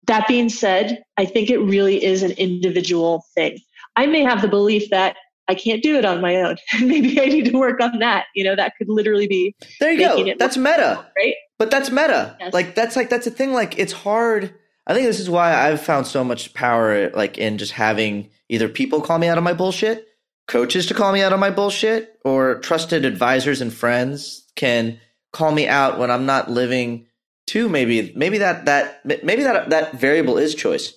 [0.07, 3.59] That being said, I think it really is an individual thing.
[3.95, 5.17] I may have the belief that
[5.49, 6.57] I can't do it on my own.
[6.79, 8.27] Maybe I need to work on that.
[8.35, 9.55] You know, that could literally be.
[9.79, 10.33] There you go.
[10.37, 11.05] That's meta.
[11.17, 11.33] Right.
[11.57, 12.37] But that's meta.
[12.39, 12.53] Yes.
[12.53, 13.51] Like, that's like, that's a thing.
[13.51, 14.53] Like, it's hard.
[14.85, 18.69] I think this is why I've found so much power, like, in just having either
[18.69, 20.07] people call me out on my bullshit,
[20.47, 24.99] coaches to call me out on my bullshit, or trusted advisors and friends can
[25.33, 27.07] call me out when I'm not living
[27.47, 30.93] to maybe maybe that that maybe that that variable is choice.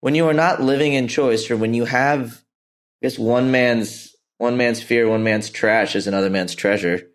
[0.00, 2.42] When you are not living in choice or when you have
[3.02, 7.08] I guess one man's one man's fear, one man's trash is another man's treasure.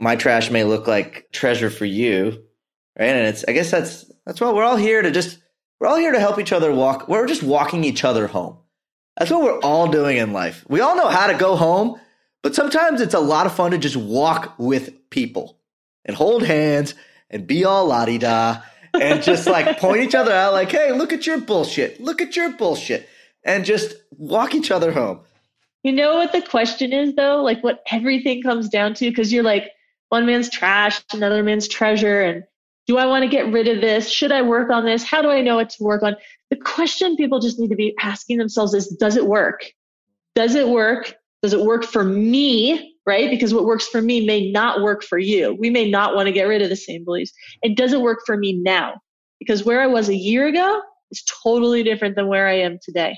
[0.00, 2.44] My trash may look like treasure for you,
[2.98, 3.10] right?
[3.10, 5.38] And it's I guess that's that's what we're all here to just
[5.80, 7.08] we're all here to help each other walk.
[7.08, 8.58] We're just walking each other home.
[9.16, 10.64] That's what we're all doing in life.
[10.68, 12.00] We all know how to go home,
[12.42, 15.58] but sometimes it's a lot of fun to just walk with people
[16.04, 16.94] and hold hands
[17.30, 18.62] and be all la di da
[19.00, 22.00] and just like point each other out, like, hey, look at your bullshit.
[22.00, 23.08] Look at your bullshit.
[23.44, 25.20] And just walk each other home.
[25.82, 27.42] You know what the question is, though?
[27.42, 29.10] Like, what everything comes down to?
[29.10, 29.70] Because you're like,
[30.08, 32.22] one man's trash, another man's treasure.
[32.22, 32.44] And
[32.86, 34.08] do I want to get rid of this?
[34.10, 35.02] Should I work on this?
[35.02, 36.16] How do I know what to work on?
[36.50, 39.64] The question people just need to be asking themselves is Does it work?
[40.34, 41.14] Does it work?
[41.42, 42.96] Does it work for me?
[43.06, 43.28] Right?
[43.28, 45.54] Because what works for me may not work for you.
[45.58, 47.32] We may not want to get rid of the same beliefs.
[47.62, 48.94] And does it work for me now?
[49.38, 50.80] Because where I was a year ago
[51.10, 53.16] is totally different than where I am today.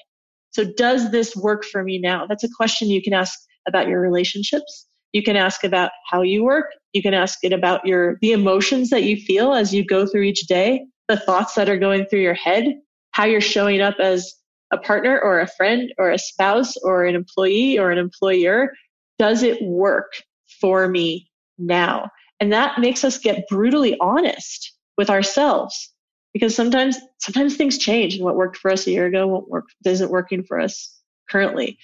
[0.57, 2.27] So, does this work for me now?
[2.27, 3.39] That's a question you can ask
[3.69, 4.87] about your relationships.
[5.13, 6.69] You can ask about how you work.
[6.95, 10.23] You can ask it about your the emotions that you feel as you go through
[10.23, 12.65] each day, the thoughts that are going through your head,
[13.11, 14.33] how you're showing up as
[14.73, 18.73] a partner or a friend or a spouse or an employee or an employer.
[19.19, 20.11] Does it work
[20.59, 21.29] for me
[21.59, 22.09] now?
[22.41, 25.93] And that makes us get brutally honest with ourselves
[26.37, 29.67] because sometimes sometimes things change and what worked for us a year ago won't work
[29.85, 30.95] isn't working for us
[31.31, 31.79] currently.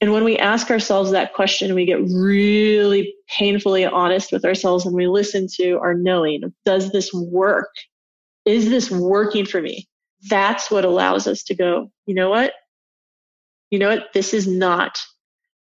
[0.00, 4.94] And when we ask ourselves that question, we get really painfully honest with ourselves and
[4.94, 6.54] we listen to our knowing.
[6.64, 7.68] Does this work?
[8.46, 9.86] Is this working for me?
[10.28, 12.52] that's what allows us to go, you know what?
[13.70, 14.08] You know what?
[14.12, 14.98] This is not.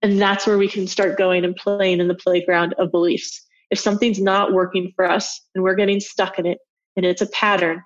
[0.01, 3.45] And that's where we can start going and playing in the playground of beliefs.
[3.69, 6.57] If something's not working for us and we're getting stuck in it
[6.95, 7.83] and it's a pattern,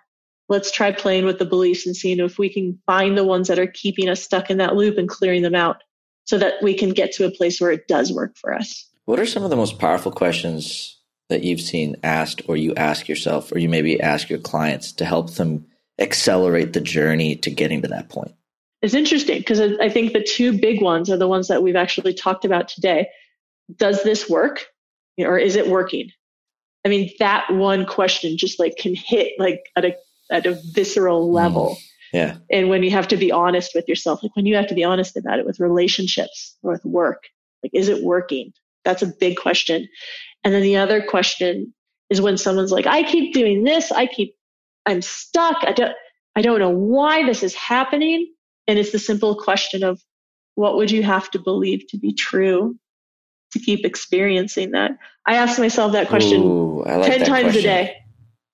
[0.49, 3.59] let's try playing with the beliefs and seeing if we can find the ones that
[3.59, 5.83] are keeping us stuck in that loop and clearing them out
[6.25, 8.87] so that we can get to a place where it does work for us.
[9.05, 13.07] What are some of the most powerful questions that you've seen asked or you ask
[13.07, 15.65] yourself or you maybe ask your clients to help them
[15.99, 18.33] accelerate the journey to getting to that point?
[18.81, 22.13] It's interesting because I think the two big ones are the ones that we've actually
[22.13, 23.07] talked about today.
[23.75, 24.65] Does this work
[25.17, 26.11] or is it working?
[26.85, 29.95] I mean, that one question just like can hit like at a
[30.31, 31.33] at a visceral mm.
[31.33, 31.77] level.
[31.77, 32.37] Mm, yeah.
[32.51, 34.83] And when you have to be honest with yourself, like when you have to be
[34.83, 37.23] honest about it with relationships or with work,
[37.63, 38.53] like is it working?
[38.85, 39.87] That's a big question.
[40.43, 41.73] And then the other question
[42.09, 44.35] is when someone's like, I keep doing this, I keep
[44.85, 45.57] I'm stuck.
[45.61, 45.95] I don't,
[46.35, 48.31] I don't know why this is happening.
[48.67, 50.01] And it's the simple question of
[50.55, 52.77] what would you have to believe to be true
[53.51, 54.91] to keep experiencing that?
[55.25, 57.59] I ask myself that question Ooh, like 10 that times question.
[57.59, 57.95] a day.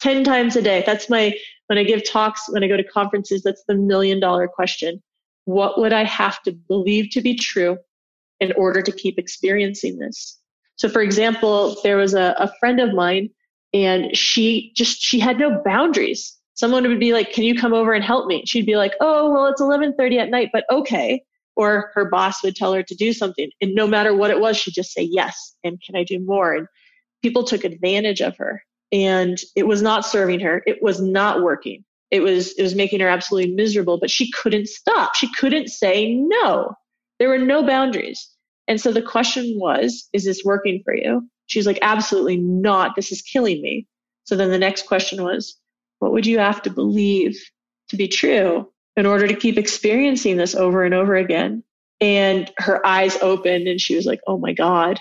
[0.02, 0.84] 10 times a day.
[0.86, 1.36] That's my,
[1.70, 5.04] when I give talks, when I go to conferences, that's the million dollar question.
[5.46, 7.78] What would I have to believe to be true
[8.40, 10.40] in order to keep experiencing this?
[10.78, 13.30] So, for example, there was a, a friend of mine
[13.72, 16.36] and she just she had no boundaries.
[16.56, 18.44] Someone would be like can you come over and help me?
[18.48, 21.24] She'd be like oh well it's 11:30 at night but okay.
[21.56, 24.58] Or her boss would tell her to do something and no matter what it was
[24.58, 26.56] she'd just say yes and can i do more?
[26.56, 26.68] And
[27.22, 31.84] people took advantage of her and it was not serving her it was not working
[32.12, 36.14] it was it was making her absolutely miserable but she couldn't stop she couldn't say
[36.14, 36.74] no
[37.20, 38.30] there were no boundaries
[38.68, 42.96] and so the question was is this working for you She's like, absolutely not.
[42.96, 43.88] This is killing me.
[44.26, 45.58] So then the next question was,
[45.98, 47.38] what would you have to believe
[47.90, 51.64] to be true in order to keep experiencing this over and over again?
[52.00, 55.00] And her eyes opened and she was like, oh my God,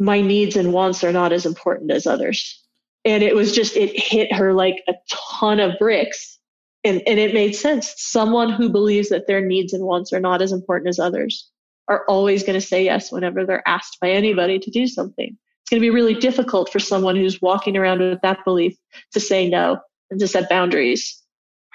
[0.00, 2.60] my needs and wants are not as important as others.
[3.06, 6.38] And it was just, it hit her like a ton of bricks.
[6.84, 7.94] And, and it made sense.
[7.96, 11.48] Someone who believes that their needs and wants are not as important as others
[11.88, 15.36] are always going to say yes whenever they're asked by anybody to do something.
[15.62, 18.76] It's going to be really difficult for someone who's walking around with that belief
[19.12, 19.78] to say no
[20.10, 21.20] and to set boundaries.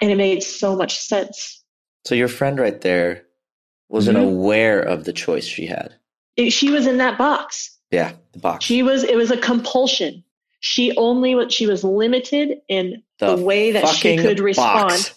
[0.01, 1.63] And it made so much sense.
[2.05, 3.23] So your friend right there
[3.89, 4.27] wasn't mm-hmm.
[4.27, 5.93] aware of the choice she had.
[6.35, 7.77] It, she was in that box.
[7.91, 8.65] Yeah, the box.
[8.65, 9.03] She was.
[9.03, 10.23] It was a compulsion.
[10.61, 14.89] She only what she was limited in the, the way that she could respond.
[14.89, 15.13] Box.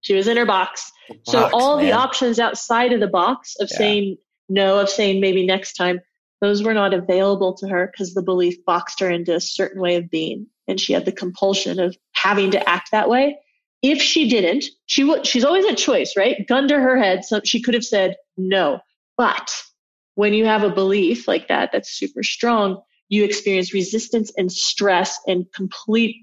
[0.00, 0.90] She was in her box.
[1.08, 1.86] box so all man.
[1.86, 3.76] the options outside of the box of yeah.
[3.76, 4.16] saying
[4.48, 6.00] no, of saying maybe next time,
[6.40, 9.96] those were not available to her because the belief boxed her into a certain way
[9.96, 13.38] of being, and she had the compulsion of having to act that way.
[13.82, 15.26] If she didn't, she would.
[15.26, 16.46] She's always a choice, right?
[16.46, 18.80] Gun to her head, so she could have said no.
[19.16, 19.52] But
[20.14, 25.18] when you have a belief like that that's super strong, you experience resistance and stress
[25.26, 26.16] and complete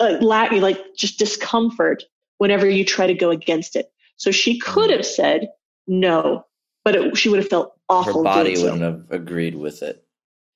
[0.00, 2.02] uh, lack, like just discomfort
[2.38, 3.86] whenever you try to go against it.
[4.16, 5.48] So she could have said
[5.86, 6.44] no,
[6.84, 8.18] but it, she would have felt awful.
[8.18, 8.84] Her body wouldn't so.
[8.84, 10.04] have agreed with it.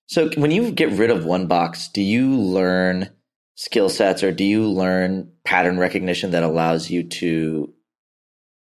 [0.06, 3.10] So when you get rid of one box, do you learn
[3.56, 7.72] skill sets or do you learn pattern recognition that allows you to,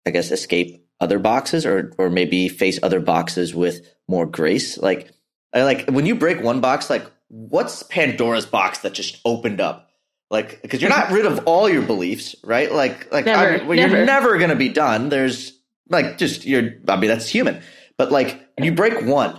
[0.05, 5.11] I guess, escape other boxes or or maybe face other boxes with more grace like
[5.53, 9.89] I like when you break one box like what's pandora's box that just opened up
[10.29, 13.97] like because you're not rid of all your beliefs right like like never, well, never.
[13.97, 15.57] you're never going to be done there's
[15.89, 17.61] like just you're i mean that's human
[17.97, 19.37] but like you break one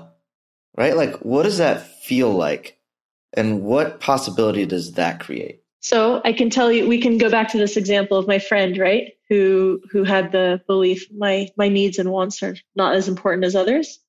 [0.76, 2.78] right like what does that feel like
[3.34, 7.48] and what possibility does that create so I can tell you, we can go back
[7.52, 9.12] to this example of my friend, right?
[9.28, 13.54] Who who had the belief my my needs and wants are not as important as
[13.54, 14.00] others.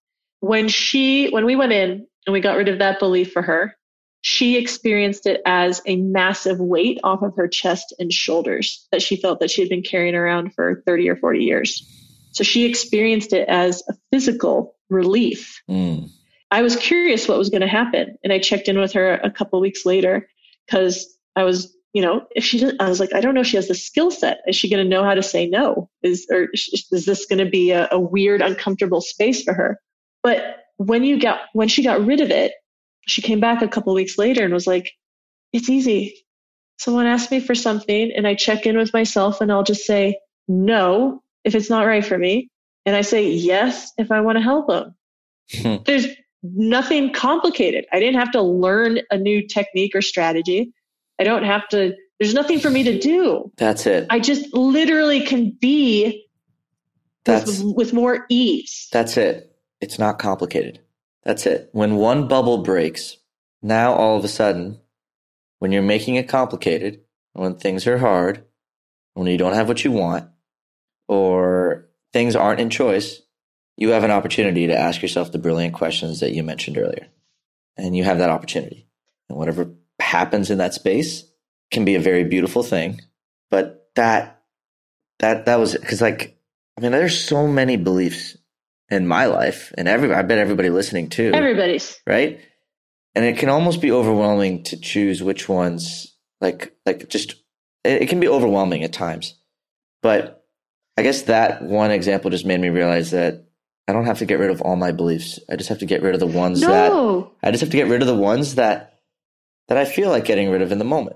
[0.42, 3.76] When she when we went in and we got rid of that belief for her,
[4.22, 9.16] she experienced it as a massive weight off of her chest and shoulders that she
[9.16, 11.86] felt that she had been carrying around for 30 or 40 years.
[12.32, 15.62] So she experienced it as a physical relief.
[15.70, 16.10] Mm.
[16.52, 18.18] I was curious what was going to happen.
[18.24, 20.28] And I checked in with her a couple weeks later
[20.66, 23.48] because I was, you know, if she didn't, I was like, I don't know if
[23.48, 24.40] she has the skill set.
[24.48, 25.90] Is she going to know how to say no?
[26.04, 29.80] Is, or is this going to be a, a weird, uncomfortable space for her?
[30.24, 32.54] But when you got, when she got rid of it,
[33.08, 34.92] she came back a couple weeks later and was like,
[35.54, 36.16] it's easy.
[36.78, 40.20] Someone asked me for something and I check in with myself and I'll just say
[40.48, 42.50] no if it's not right for me.
[42.86, 45.84] And I say yes if I want to help them.
[45.86, 46.08] There's
[46.44, 47.86] nothing complicated.
[47.92, 50.74] I didn't have to learn a new technique or strategy.
[51.20, 53.52] I don't have to, there's nothing for me to do.
[53.58, 54.08] That's it.
[54.10, 56.26] I just literally can be
[57.26, 58.88] that's, with, with more ease.
[58.92, 59.49] That's it.
[59.82, 60.80] It's not complicated.
[61.24, 61.70] That's it.
[61.72, 63.18] When one bubble breaks,
[63.62, 64.80] now all of a sudden,
[65.60, 67.02] when you're making it complicated,
[67.34, 68.44] when things are hard,
[69.14, 70.30] when you don't have what you want,
[71.08, 73.22] or things aren't in choice,
[73.78, 77.08] you have an opportunity to ask yourself the brilliant questions that you mentioned earlier.
[77.78, 78.88] And you have that opportunity.
[79.30, 81.24] And whatever happens in that space
[81.72, 83.02] can be a very beautiful thing.
[83.50, 84.42] But that,
[85.20, 86.38] that, that was, cause like,
[86.78, 88.38] I mean, there's so many beliefs
[88.90, 91.32] in my life and every, I bet everybody listening too.
[91.34, 92.00] Everybody's.
[92.08, 92.42] Right.
[93.16, 97.36] And it can almost be overwhelming to choose which ones, like, like just,
[97.84, 99.36] it, it can be overwhelming at times.
[100.02, 100.46] But
[100.98, 103.46] I guess that one example just made me realize that
[103.88, 105.40] I don't have to get rid of all my beliefs.
[105.50, 106.68] I just have to get rid of the ones no.
[106.68, 109.00] that I just have to get rid of the ones that
[109.68, 111.16] that I feel like getting rid of in the moment.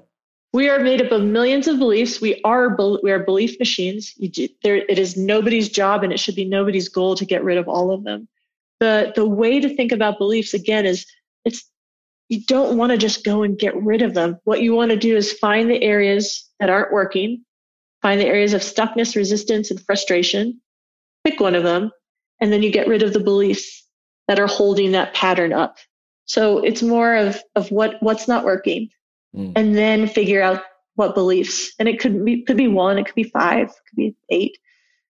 [0.53, 2.21] We are made up of millions of beliefs.
[2.21, 4.13] We are we are belief machines.
[4.13, 7.57] Do, there, it is nobody's job, and it should be nobody's goal to get rid
[7.57, 8.27] of all of them.
[8.79, 11.07] the The way to think about beliefs again is
[11.43, 11.63] it's
[12.29, 14.37] you don't want to just go and get rid of them.
[14.43, 17.43] What you want to do is find the areas that aren't working,
[18.03, 20.61] find the areas of stuckness, resistance, and frustration.
[21.23, 21.91] Pick one of them,
[22.39, 23.87] and then you get rid of the beliefs
[24.27, 25.77] that are holding that pattern up.
[26.25, 28.89] So it's more of, of what, what's not working
[29.35, 29.51] mm.
[29.55, 30.61] and then figure out
[30.95, 31.73] what beliefs.
[31.79, 34.57] And it could be, could be one, it could be five, it could be eight.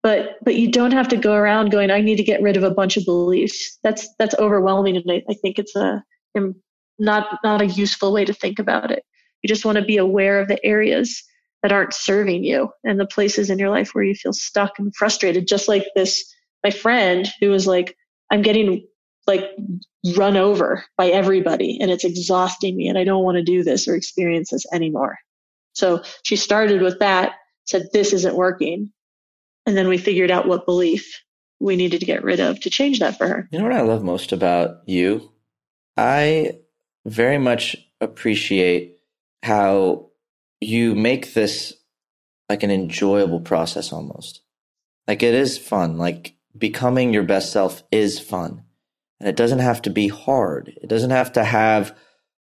[0.04, 2.64] But, but you don't have to go around going, I need to get rid of
[2.64, 3.78] a bunch of beliefs.
[3.84, 4.96] That's, that's overwhelming.
[4.96, 6.04] And I, I think it's a,
[7.00, 9.04] not, not a useful way to think about it.
[9.42, 11.24] You just want to be aware of the areas
[11.62, 14.96] that aren't serving you and the places in your life where you feel stuck and
[14.96, 15.48] frustrated.
[15.48, 16.24] Just like this,
[16.64, 17.96] my friend who was like,
[18.32, 18.88] I'm getting
[19.28, 19.44] like
[20.16, 23.88] run over by everybody and it's exhausting me and I don't want to do this
[23.88, 25.20] or experience this anymore.
[25.74, 27.34] So she started with that,
[27.66, 28.92] said, this isn't working.
[29.66, 31.22] And then we figured out what belief
[31.60, 33.48] we needed to get rid of to change that for her.
[33.52, 35.32] You know what I love most about you?
[35.98, 36.60] I
[37.06, 38.98] very much appreciate
[39.44, 40.10] how
[40.62, 41.74] you make this
[42.50, 44.42] like an enjoyable process almost.
[45.08, 45.98] Like it is fun.
[45.98, 48.64] Like becoming your best self is fun.
[49.20, 50.74] And it doesn't have to be hard.
[50.82, 51.96] It doesn't have to have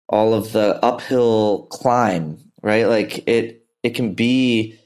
[0.10, 2.88] all of the uphill climb, right?
[2.88, 4.80] Like it it can be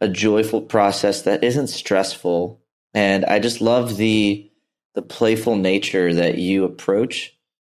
[0.00, 2.60] a joyful process that isn't stressful.
[2.94, 4.50] And I just love the
[4.94, 7.34] the playful nature that you approach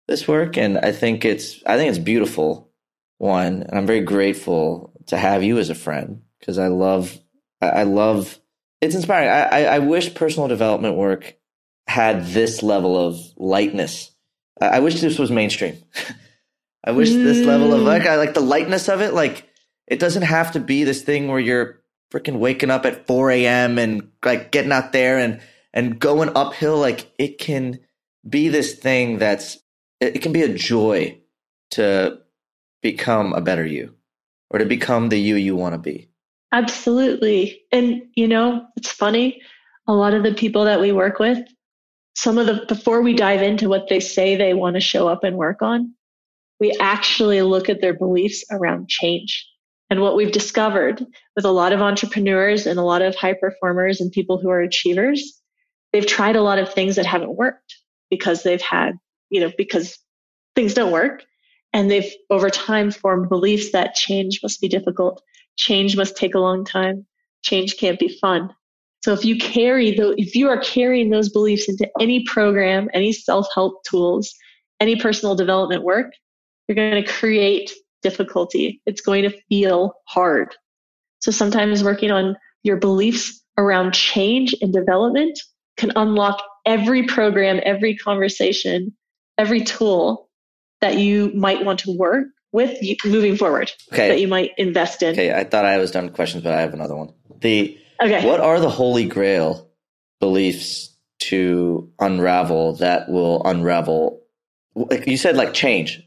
[0.09, 2.71] this work and I think it's I think it's beautiful
[3.19, 7.19] one and I'm very grateful to have you as a friend because I love
[7.61, 8.39] I love
[8.81, 9.29] it's inspiring.
[9.29, 11.37] I, I wish personal development work
[11.87, 14.11] had this level of lightness.
[14.61, 15.77] I wish this was mainstream.
[16.85, 17.23] I wish mm.
[17.23, 19.15] this level of like I like the lightness of it.
[19.15, 19.49] Like
[19.87, 21.81] it doesn't have to be this thing where you're
[22.13, 23.79] freaking waking up at 4 a.m.
[23.79, 25.41] and like getting out there and
[25.73, 26.79] and going uphill.
[26.79, 27.81] Like it can
[28.29, 29.59] be this thing that's
[30.01, 31.19] it, it can be a joy
[31.73, 32.19] to
[32.83, 33.95] become a better you
[34.51, 36.09] or to become the you you want to be.
[36.53, 37.63] Absolutely.
[37.73, 39.41] And you know, it's funny.
[39.89, 41.39] A lot of the people that we work with,
[42.15, 45.25] some of the before we dive into what they say they want to show up
[45.25, 45.95] and work on,
[46.61, 49.49] we actually look at their beliefs around change.
[49.91, 51.05] And what we've discovered
[51.37, 54.61] with a lot of entrepreneurs and a lot of high performers and people who are
[54.61, 55.41] achievers,
[55.93, 57.75] they've tried a lot of things that haven't worked
[58.11, 58.93] because they've had,
[59.29, 59.99] you know, because
[60.55, 61.25] things don't work.
[61.73, 65.23] And they've over time formed beliefs that change must be difficult.
[65.57, 67.07] Change must take a long time.
[67.43, 68.55] Change can't be fun.
[69.05, 73.13] So if you carry the, if you are carrying those beliefs into any program, any
[73.13, 74.33] self-help tools,
[74.81, 76.13] any personal development work,
[76.67, 77.73] you're going to create
[78.03, 78.81] difficulty.
[78.87, 80.55] It's going to feel hard.
[81.21, 85.39] So sometimes working on your beliefs around change and development
[85.77, 88.97] can unlock every program, every conversation,
[89.37, 90.29] every tool
[90.81, 94.09] that you might want to work with moving forward okay.
[94.09, 95.13] that you might invest in.
[95.13, 97.13] Okay, I thought I was done with questions, but I have another one.
[97.41, 98.27] The okay.
[98.27, 99.71] what are the holy grail
[100.21, 104.21] beliefs to unravel that will unravel
[104.75, 106.03] like you said like change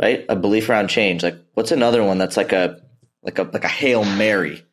[0.00, 0.24] right?
[0.28, 1.22] A belief around change.
[1.22, 2.80] Like what's another one that's like a
[3.22, 4.64] like a like a hail mary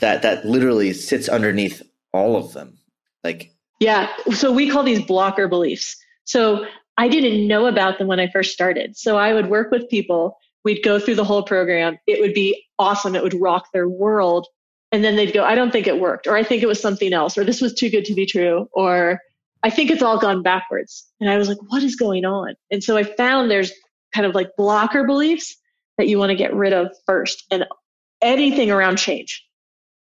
[0.00, 2.78] that that literally sits underneath all of them.
[3.22, 5.96] Like yeah, so we call these blocker beliefs.
[6.24, 6.66] So
[6.98, 8.96] I didn't know about them when I first started.
[8.96, 10.36] So I would work with people.
[10.64, 11.98] We'd go through the whole program.
[12.06, 13.14] It would be awesome.
[13.14, 14.46] It would rock their world.
[14.92, 17.12] And then they'd go, I don't think it worked, or I think it was something
[17.12, 19.20] else, or this was too good to be true, or
[19.62, 21.06] I think it's all gone backwards.
[21.20, 22.54] And I was like, what is going on?
[22.70, 23.72] And so I found there's
[24.14, 25.56] kind of like blocker beliefs
[25.98, 27.44] that you want to get rid of first.
[27.50, 27.66] And
[28.20, 29.44] anything around change,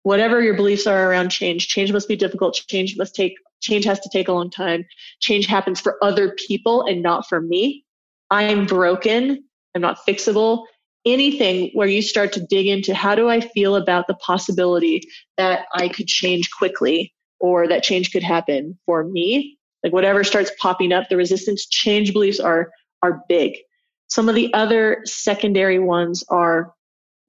[0.03, 2.61] whatever your beliefs are around change, change must be difficult.
[2.67, 4.85] Change must take, change has to take a long time.
[5.19, 7.85] Change happens for other people and not for me.
[8.29, 9.43] I'm broken.
[9.73, 10.65] I'm not fixable.
[11.05, 15.03] Anything where you start to dig into how do I feel about the possibility
[15.37, 20.51] that I could change quickly or that change could happen for me, like whatever starts
[20.59, 22.71] popping up, the resistance change beliefs are
[23.03, 23.55] are big.
[24.07, 26.73] Some of the other secondary ones are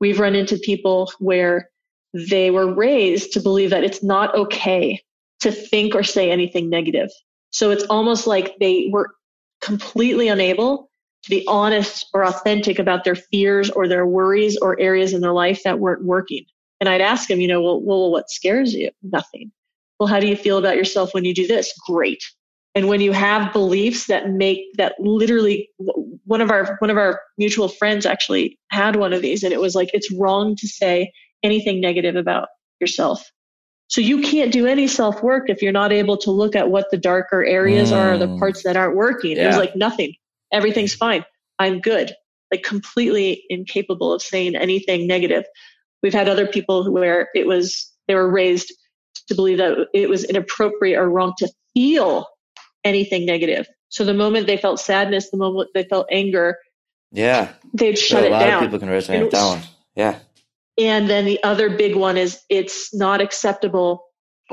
[0.00, 1.70] we've run into people where
[2.14, 5.02] they were raised to believe that it's not okay
[5.40, 7.10] to think or say anything negative.
[7.50, 9.14] So it's almost like they were
[9.60, 10.90] completely unable
[11.26, 15.32] to be honest or authentic about their fears or their worries or areas in their
[15.32, 16.44] life that weren't working.
[16.80, 18.90] And I'd ask them, you know, well, well, what scares you?
[19.02, 19.50] Nothing.
[19.98, 21.72] Well, how do you feel about yourself when you do this?
[21.84, 22.22] Great.
[22.76, 25.68] And when you have beliefs that make that literally
[26.26, 29.60] one of our one of our mutual friends actually had one of these and it
[29.60, 31.10] was like it's wrong to say
[31.42, 32.48] anything negative about
[32.80, 33.28] yourself.
[33.88, 36.90] So you can't do any self work if you're not able to look at what
[36.92, 37.96] the darker areas mm.
[37.96, 38.38] are, the mm.
[38.38, 39.36] parts that aren't working.
[39.36, 39.44] Yeah.
[39.44, 40.14] It was like nothing.
[40.52, 41.24] Everything's fine.
[41.58, 42.14] I'm good.
[42.52, 45.44] Like completely incapable of saying anything negative.
[46.02, 48.72] We've had other people where it was they were raised
[49.28, 52.28] to believe that it was inappropriate or wrong to feel
[52.84, 53.66] anything negative.
[53.88, 56.58] So the moment they felt sadness, the moment they felt anger,
[57.12, 58.42] yeah, they'd shut so it down.
[58.42, 59.62] A lot of people can resonate with that one.
[59.94, 60.18] Yeah.
[60.78, 64.04] And then the other big one is it's not acceptable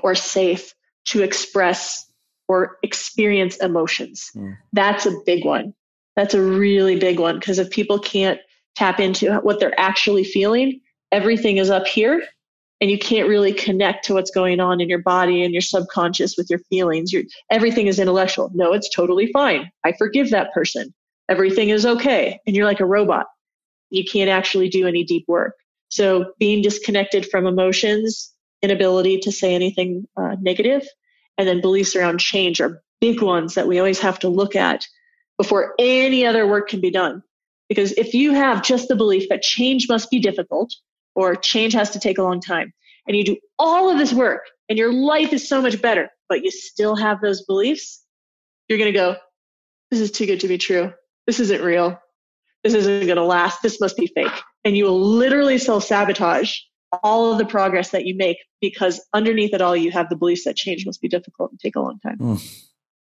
[0.01, 0.73] or safe
[1.05, 2.09] to express
[2.47, 4.31] or experience emotions.
[4.35, 4.57] Mm.
[4.71, 5.73] That's a big one.
[6.15, 8.39] That's a really big one because if people can't
[8.75, 10.79] tap into what they're actually feeling,
[11.11, 12.23] everything is up here
[12.81, 16.35] and you can't really connect to what's going on in your body and your subconscious
[16.37, 17.13] with your feelings.
[17.13, 18.51] You're, everything is intellectual.
[18.53, 19.71] No, it's totally fine.
[19.83, 20.93] I forgive that person.
[21.29, 22.39] Everything is okay.
[22.45, 23.27] And you're like a robot.
[23.89, 25.55] You can't actually do any deep work.
[25.89, 30.85] So being disconnected from emotions, inability to say anything uh, negative,
[31.37, 34.85] and then beliefs around change are big ones that we always have to look at
[35.37, 37.23] before any other work can be done
[37.69, 40.73] Because if you have just the belief that change must be difficult
[41.15, 42.73] or change has to take a long time,
[43.07, 46.43] and you do all of this work and your life is so much better, but
[46.43, 48.03] you still have those beliefs,
[48.67, 49.15] you're going to go,
[49.91, 50.93] this is too good to be true.
[51.27, 51.99] This isn't real.
[52.63, 53.61] This isn't going to last.
[53.61, 54.31] This must be fake.
[54.63, 56.57] And you will literally self sabotage
[57.01, 60.45] all of the progress that you make because underneath it all, you have the beliefs
[60.45, 62.17] that change must be difficult and take a long time.
[62.17, 62.63] Mm,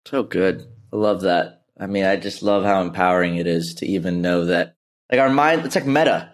[0.07, 0.67] so good.
[0.93, 1.63] I love that.
[1.79, 4.77] I mean, I just love how empowering it is to even know that,
[5.11, 6.33] like, our mind, it's like meta.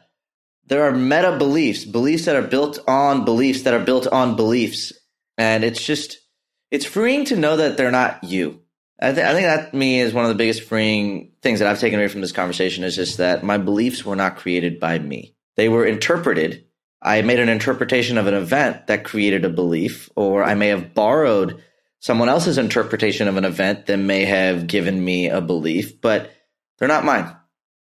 [0.66, 4.92] There are meta beliefs, beliefs that are built on beliefs that are built on beliefs.
[5.36, 6.18] And it's just,
[6.70, 8.60] it's freeing to know that they're not you.
[9.00, 11.80] I, th- I think that me is one of the biggest freeing things that I've
[11.80, 15.34] taken away from this conversation is just that my beliefs were not created by me.
[15.56, 16.66] They were interpreted.
[17.02, 20.94] I made an interpretation of an event that created a belief, or I may have
[20.94, 21.60] borrowed
[22.02, 26.32] someone else's interpretation of an event that may have given me a belief, but
[26.78, 27.34] they're not mine.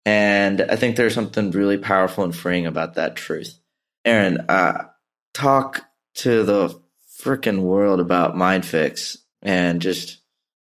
[0.05, 3.59] And I think there's something really powerful and freeing about that truth.
[4.05, 4.85] Erin, uh,
[5.33, 5.83] talk
[6.15, 6.79] to the
[7.19, 10.19] freaking world about MindFix and just,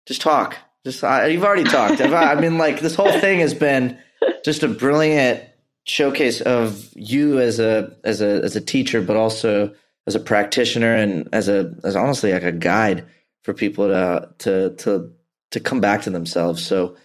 [0.06, 0.58] just talk.
[0.86, 2.00] Just, uh, you've already talked.
[2.00, 3.98] I mean, like this whole thing has been
[4.46, 5.44] just a brilliant
[5.84, 9.76] showcase of you as a, as a, as a teacher, but also
[10.08, 13.06] as a practitioner and as a, as honestly like a guide
[13.44, 15.12] for people to, to, to,
[15.52, 16.66] to come back to themselves.
[16.66, 16.96] So,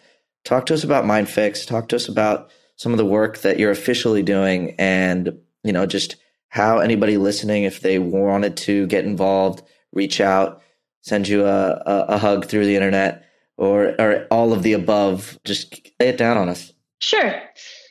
[0.47, 1.67] talk to us about MindFix.
[1.67, 5.85] Talk to us about some of the work that you're officially doing, and you know,
[5.85, 6.17] just
[6.49, 9.63] how anybody listening, if they wanted to get involved,
[9.93, 10.63] reach out,
[11.03, 13.25] send you a, a, a hug through the internet,
[13.57, 15.39] or or all of the above.
[15.45, 16.73] Just lay it down on us.
[17.01, 17.43] Sure.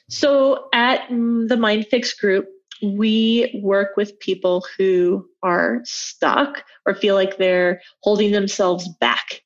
[0.10, 2.48] So at the MindFix group,
[2.94, 9.42] we work with people who are stuck or feel like they're holding themselves back.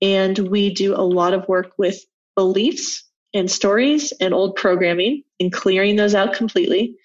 [0.00, 2.04] And we do a lot of work with
[2.36, 6.96] beliefs and stories and old programming and clearing those out completely.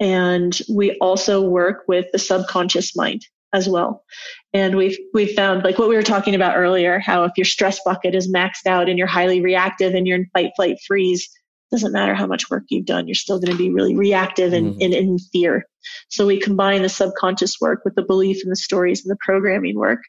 [0.00, 4.04] And we also work with the subconscious mind as well.
[4.52, 7.78] And we've we've found like what we were talking about earlier, how if your stress
[7.84, 11.28] bucket is maxed out and you're highly reactive and you're in fight, flight, freeze,
[11.74, 14.74] doesn't matter how much work you've done, you're still going to be really reactive and,
[14.74, 14.82] mm-hmm.
[14.82, 15.66] and in fear.
[16.08, 19.76] So we combine the subconscious work with the belief and the stories and the programming
[19.76, 20.00] work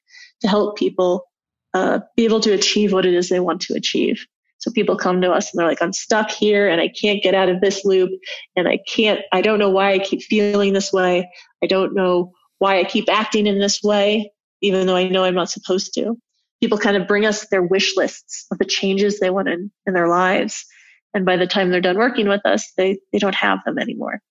[0.41, 1.25] to help people
[1.73, 4.23] uh, be able to achieve what it is they want to achieve.
[4.59, 7.33] So people come to us and they're like, I'm stuck here and I can't get
[7.33, 8.11] out of this loop
[8.55, 11.29] and I can't, I don't know why I keep feeling this way.
[11.63, 15.35] I don't know why I keep acting in this way, even though I know I'm
[15.35, 16.15] not supposed to.
[16.61, 19.93] People kind of bring us their wish lists of the changes they want in, in
[19.93, 20.63] their lives.
[21.15, 24.21] And by the time they're done working with us, they, they don't have them anymore.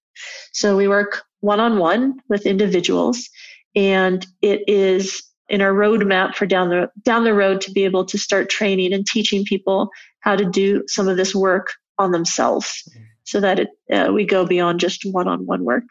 [0.53, 3.29] So we work one on one with individuals
[3.75, 8.05] and it is in our roadmap for down the down the road to be able
[8.07, 12.89] to start training and teaching people how to do some of this work on themselves
[13.25, 15.85] so that it, uh, we go beyond just one-on-one work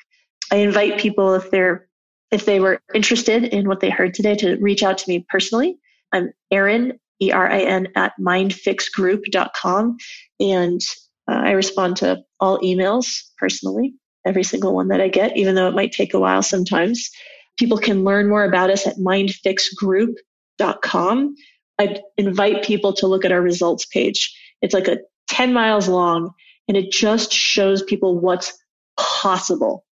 [0.52, 1.88] i invite people if they're
[2.32, 5.78] if they were interested in what they heard today to reach out to me personally
[6.14, 9.98] i'm erin e-r-i-n at mindfixgroup.com
[10.40, 10.82] and
[11.30, 13.94] uh, i respond to all emails personally
[14.26, 17.10] every single one that i get even though it might take a while sometimes
[17.58, 21.36] People can learn more about us at mindfixgroup.com.
[21.80, 24.40] I'd invite people to look at our results page.
[24.62, 25.00] It's like a
[25.30, 26.34] 10 miles long
[26.68, 28.58] and it just shows people what's
[28.98, 29.86] possible.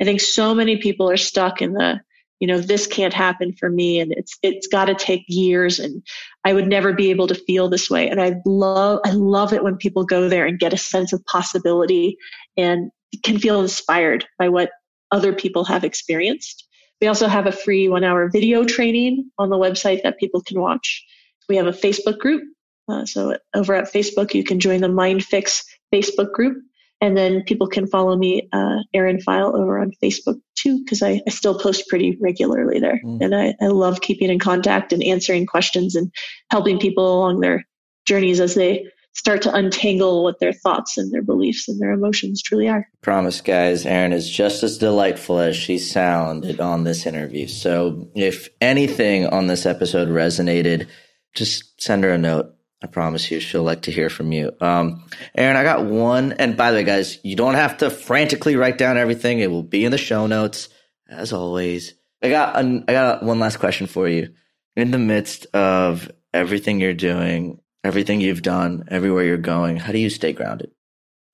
[0.00, 2.00] I think so many people are stuck in the,
[2.40, 6.02] you know, this can't happen for me and it's, it's got to take years and
[6.44, 8.08] I would never be able to feel this way.
[8.08, 11.24] And I love, I love it when people go there and get a sense of
[11.26, 12.16] possibility
[12.56, 12.90] and
[13.22, 14.70] can feel inspired by what
[15.10, 16.66] other people have experienced.
[17.00, 20.60] We also have a free one hour video training on the website that people can
[20.60, 21.04] watch.
[21.48, 22.42] We have a Facebook group.
[22.88, 25.62] Uh, so over at Facebook, you can join the MindFix
[25.94, 26.58] Facebook group.
[27.00, 31.22] And then people can follow me, uh, Erin File, over on Facebook too, because I,
[31.26, 33.00] I, still post pretty regularly there.
[33.02, 33.22] Mm.
[33.22, 36.12] And I, I love keeping in contact and answering questions and
[36.50, 37.64] helping people along their
[38.04, 42.42] journeys as they start to untangle what their thoughts and their beliefs and their emotions
[42.42, 42.86] truly are.
[43.02, 47.48] Promise, guys, Erin is just as delightful as she sounded on this interview.
[47.48, 50.86] So if anything on this episode resonated,
[51.34, 52.54] just send her a note.
[52.82, 54.52] I promise you, she'll like to hear from you.
[54.60, 55.04] Um,
[55.34, 56.32] Erin, I got one.
[56.32, 59.40] And by the way, guys, you don't have to frantically write down everything.
[59.40, 60.70] It will be in the show notes,
[61.08, 61.94] as always.
[62.22, 64.32] I got an, I got one last question for you.
[64.76, 69.98] In the midst of everything you're doing, everything you've done, everywhere you're going, how do
[69.98, 70.70] you stay grounded?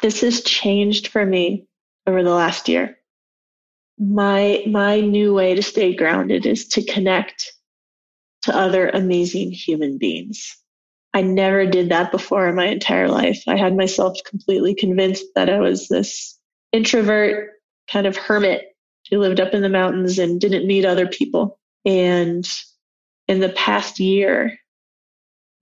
[0.03, 1.67] This has changed for me
[2.07, 2.99] over the last year.
[3.99, 7.53] My my new way to stay grounded is to connect
[8.43, 10.57] to other amazing human beings.
[11.17, 13.43] I never did that before in my entire life.
[13.47, 16.39] I had myself completely convinced that I was this
[16.73, 17.53] introvert
[17.91, 18.77] kind of hermit
[19.09, 21.59] who lived up in the mountains and didn't meet other people.
[21.87, 22.47] And
[23.29, 24.59] in the past year,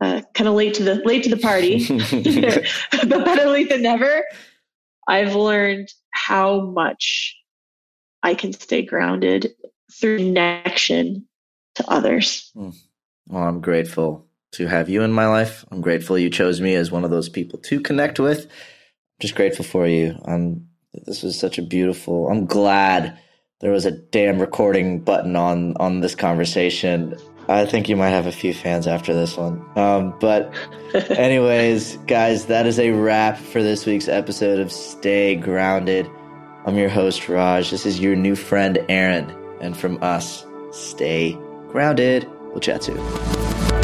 [0.00, 1.86] uh, kind of late to the late to the party,
[3.08, 4.24] but better late than never.
[5.06, 7.36] I've learned how much
[8.24, 9.52] I can stay grounded
[9.92, 11.28] through connection
[11.76, 12.50] to others.
[12.56, 12.70] Hmm.
[13.28, 15.64] Well, I'm grateful to have you in my life.
[15.70, 18.44] I'm grateful you chose me as one of those people to connect with.
[18.44, 20.18] I'm just grateful for you.
[20.24, 20.68] I'm
[21.06, 22.28] this was such a beautiful.
[22.28, 23.18] I'm glad
[23.60, 27.16] there was a damn recording button on on this conversation.
[27.48, 29.62] I think you might have a few fans after this one.
[29.76, 30.50] Um, but,
[31.10, 36.08] anyways, guys, that is a wrap for this week's episode of Stay Grounded.
[36.64, 37.70] I'm your host, Raj.
[37.70, 39.30] This is your new friend, Erin.
[39.60, 42.26] And from us, stay grounded.
[42.50, 43.83] We'll chat soon.